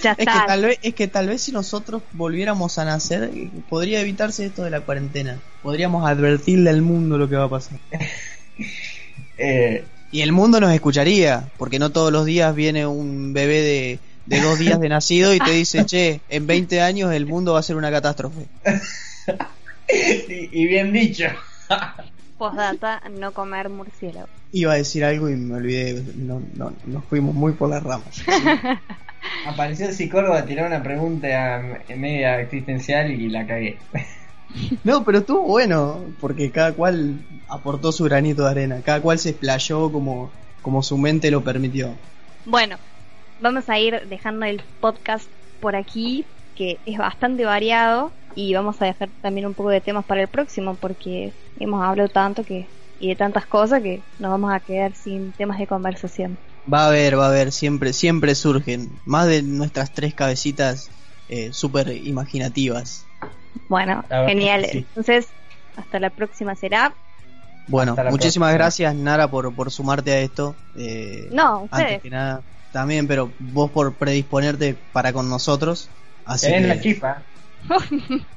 ya 0.03 0.13
Es 0.13 0.17
que, 0.17 0.23
está. 0.23 0.47
tal 0.47 0.63
vez, 0.63 0.79
es 0.83 0.95
que 0.95 1.07
tal 1.07 1.29
vez 1.29 1.43
si 1.43 1.53
nosotros 1.53 2.03
volviéramos 2.13 2.79
a 2.79 2.85
nacer, 2.85 3.31
podría 3.69 4.01
evitarse 4.01 4.47
esto 4.47 4.65
de 4.65 4.71
la 4.71 4.81
cuarentena. 4.81 5.39
Podríamos 5.63 6.07
advertirle 6.07 6.71
al 6.71 6.83
mundo 6.83 7.19
lo 7.19 7.29
que 7.29 7.37
va 7.37 7.45
a 7.45 7.51
pasar. 7.51 7.79
Eh, 9.37 9.85
Y 10.15 10.23
el 10.23 10.31
mundo 10.31 10.61
nos 10.61 10.73
escucharía, 10.73 11.49
porque 11.57 11.81
no 11.81 11.91
todos 11.91 12.13
los 12.13 12.25
días 12.25 12.55
viene 12.55 12.87
un 12.87 13.33
bebé 13.33 13.63
de, 13.63 13.99
de 14.27 14.41
dos 14.41 14.61
días 14.61 14.79
de 14.79 14.89
nacido 14.89 15.35
y 15.35 15.41
te 15.41 15.51
dice, 15.51 15.85
che, 15.87 16.21
en 16.29 16.47
20 16.47 16.81
años 16.83 17.13
el 17.13 17.27
mundo 17.27 17.55
va 17.55 17.59
a 17.59 17.63
ser 17.65 17.75
una 17.75 17.91
catástrofe. 17.91 18.47
y, 20.29 20.63
y 20.63 20.67
bien 20.69 20.93
dicho. 20.93 21.25
Postdata, 22.39 23.03
no 23.11 23.33
comer 23.33 23.69
murciélago. 23.71 24.29
Iba 24.53 24.75
a 24.75 24.77
decir 24.77 25.05
algo 25.05 25.29
y 25.29 25.35
me 25.35 25.57
olvidé, 25.57 26.01
no, 26.15 26.41
no, 26.55 26.73
nos 26.87 27.05
fuimos 27.07 27.35
muy 27.35 27.55
por 27.55 27.71
las 27.71 27.83
ramas. 27.83 28.23
Apareció 29.49 29.89
el 29.89 29.95
psicólogo 29.95 30.35
a 30.35 30.45
tirar 30.47 30.69
una 30.69 30.81
pregunta 30.81 31.61
mm, 31.89 31.99
media 31.99 32.41
existencial 32.41 33.11
y 33.11 33.29
la 33.31 33.45
cagué. 33.49 33.79
No, 34.85 35.05
pero 35.05 35.19
estuvo 35.19 35.43
bueno, 35.43 36.01
porque 36.21 36.51
cada 36.51 36.73
cual 36.73 37.19
aportó 37.49 37.93
su 37.93 38.05
granito 38.05 38.45
de 38.45 38.51
arena, 38.51 38.81
cada 38.85 39.01
cual 39.01 39.19
se 39.19 39.31
explayó 39.31 39.91
como, 39.91 40.31
como 40.63 40.83
su 40.83 40.99
mente 40.99 41.31
lo 41.31 41.43
permitió. 41.43 41.95
Bueno, 42.45 42.77
vamos 43.41 43.69
a 43.69 43.79
ir 43.79 44.07
dejando 44.09 44.47
el 44.47 44.63
podcast 44.81 45.29
por 45.61 45.77
aquí, 45.77 46.25
que 46.57 46.79
es 46.87 46.99
bastante 46.99 47.45
variado, 47.45 48.13
y 48.35 48.55
vamos 48.55 48.81
a 48.81 48.87
dejar 48.87 49.09
también 49.23 49.47
un 49.47 49.55
poco 49.55 49.71
de 49.71 49.81
temas 49.81 50.05
para 50.05 50.23
el 50.23 50.29
próximo, 50.29 50.75
porque 50.75 51.33
hemos 51.59 51.83
hablado 51.83 52.09
tanto 52.09 52.45
que 52.45 52.67
y 53.01 53.09
de 53.09 53.17
tantas 53.17 53.47
cosas 53.47 53.83
que 53.83 54.01
nos 54.19 54.31
vamos 54.31 54.53
a 54.53 54.61
quedar 54.61 54.95
sin 54.95 55.33
temas 55.33 55.59
de 55.59 55.67
conversación. 55.67 56.39
Va 56.73 56.85
a 56.85 56.89
haber, 56.89 57.19
va 57.19 57.27
a 57.27 57.29
haber, 57.29 57.53
siempre, 57.53 57.93
siempre 57.93 58.35
surgen, 58.35 58.91
más 59.05 59.27
de 59.27 59.43
nuestras 59.43 59.93
tres 59.93 60.15
cabecitas 60.15 60.91
eh, 61.29 61.53
súper 61.53 61.89
imaginativas. 61.89 63.05
Bueno, 63.69 64.05
genial. 64.27 64.67
sí. 64.67 64.79
Entonces, 64.79 65.29
hasta 65.77 65.99
la 66.01 66.11
próxima 66.11 66.55
será. 66.55 66.95
Bueno, 67.67 67.93
muchísimas 68.11 68.51
próxima. 68.51 68.53
gracias 68.53 68.95
Nara 68.95 69.29
por, 69.29 69.55
por 69.55 69.71
sumarte 69.71 70.13
a 70.13 70.21
esto. 70.21 70.55
eh, 70.77 71.29
No, 71.33 71.67
antes 71.71 72.03
que 72.03 72.11
nada, 72.11 72.43
también, 72.73 73.07
pero 73.07 73.31
vos 73.39 73.71
por 73.71 73.95
predisponerte 73.95 74.75
para 74.93 75.13
con 75.13 75.31
nosotros. 75.31 75.89
Así 76.27 76.47
Tenés 76.47 76.69
la 76.69 76.81
chispa. 76.81 77.23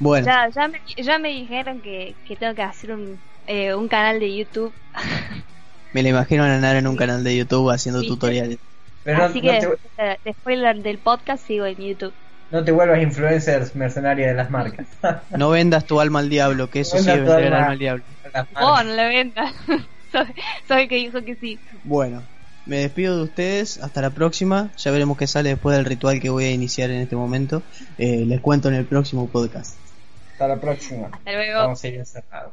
bueno, 0.00 0.26
Ya, 0.26 0.48
ya, 0.54 0.68
me, 0.68 0.80
ya 0.96 1.18
me 1.18 1.28
dijeron 1.28 1.80
que, 1.80 2.14
que 2.24 2.36
tengo 2.36 2.54
que 2.54 2.62
hacer 2.62 2.92
un, 2.92 3.18
eh, 3.46 3.74
un 3.74 3.88
canal 3.88 4.18
de 4.18 4.36
YouTube. 4.36 4.72
me 5.92 6.02
la 6.02 6.08
imagino 6.10 6.44
a 6.44 6.58
Nara 6.58 6.78
en 6.78 6.86
un 6.86 6.96
canal 6.96 7.22
de 7.24 7.36
YouTube 7.36 7.70
haciendo 7.70 8.02
tutoriales. 8.02 8.58
Pero 9.04 9.24
Así 9.24 9.40
no 9.40 9.52
que 9.52 9.60
te, 9.60 9.66
después, 9.66 9.80
de- 9.96 10.18
después 10.24 10.60
del- 10.60 10.82
del 10.82 10.98
podcast 10.98 11.46
sigo 11.46 11.66
en 11.66 11.76
YouTube. 11.76 12.14
No 12.50 12.64
te 12.64 12.72
vuelvas 12.72 13.02
influencers 13.02 13.74
mercenaria 13.76 14.28
de 14.28 14.34
las 14.34 14.50
marcas. 14.50 14.86
No 15.36 15.50
vendas 15.50 15.84
tu 15.84 16.00
alma 16.00 16.20
al 16.20 16.28
diablo, 16.28 16.70
que 16.70 16.80
eso 16.80 16.96
No 16.96 17.02
sí 17.02 17.10
es 17.10 17.16
vendas 17.16 17.36
vender 17.36 17.52
alma. 17.54 17.58
alma 17.58 17.72
al 17.72 17.78
diablo. 17.78 18.04
Oh, 18.60 18.82
no 18.82 18.92
la 18.94 19.06
venta. 19.08 19.52
soy, 20.12 20.26
soy 20.68 20.88
que 20.88 20.96
dijo 20.96 21.22
que 21.24 21.34
sí. 21.36 21.58
Bueno, 21.84 22.22
me 22.66 22.78
despido 22.78 23.16
de 23.16 23.22
ustedes, 23.24 23.78
hasta 23.82 24.02
la 24.02 24.10
próxima. 24.10 24.70
Ya 24.76 24.90
veremos 24.90 25.16
qué 25.16 25.26
sale 25.26 25.50
después 25.50 25.76
del 25.76 25.84
ritual 25.86 26.20
que 26.20 26.28
voy 26.30 26.44
a 26.44 26.50
iniciar 26.50 26.90
en 26.90 27.00
este 27.00 27.16
momento. 27.16 27.62
Eh, 27.98 28.24
les 28.26 28.40
cuento 28.40 28.68
en 28.68 28.74
el 28.74 28.84
próximo 28.84 29.28
podcast. 29.28 29.76
Hasta 30.32 30.48
la 30.48 30.56
próxima. 30.60 31.08
Hasta 31.12 31.32
luego. 31.32 31.58
Vamos 31.60 31.82
a 31.82 31.88
ir 31.88 31.94
encerrados. 31.94 32.52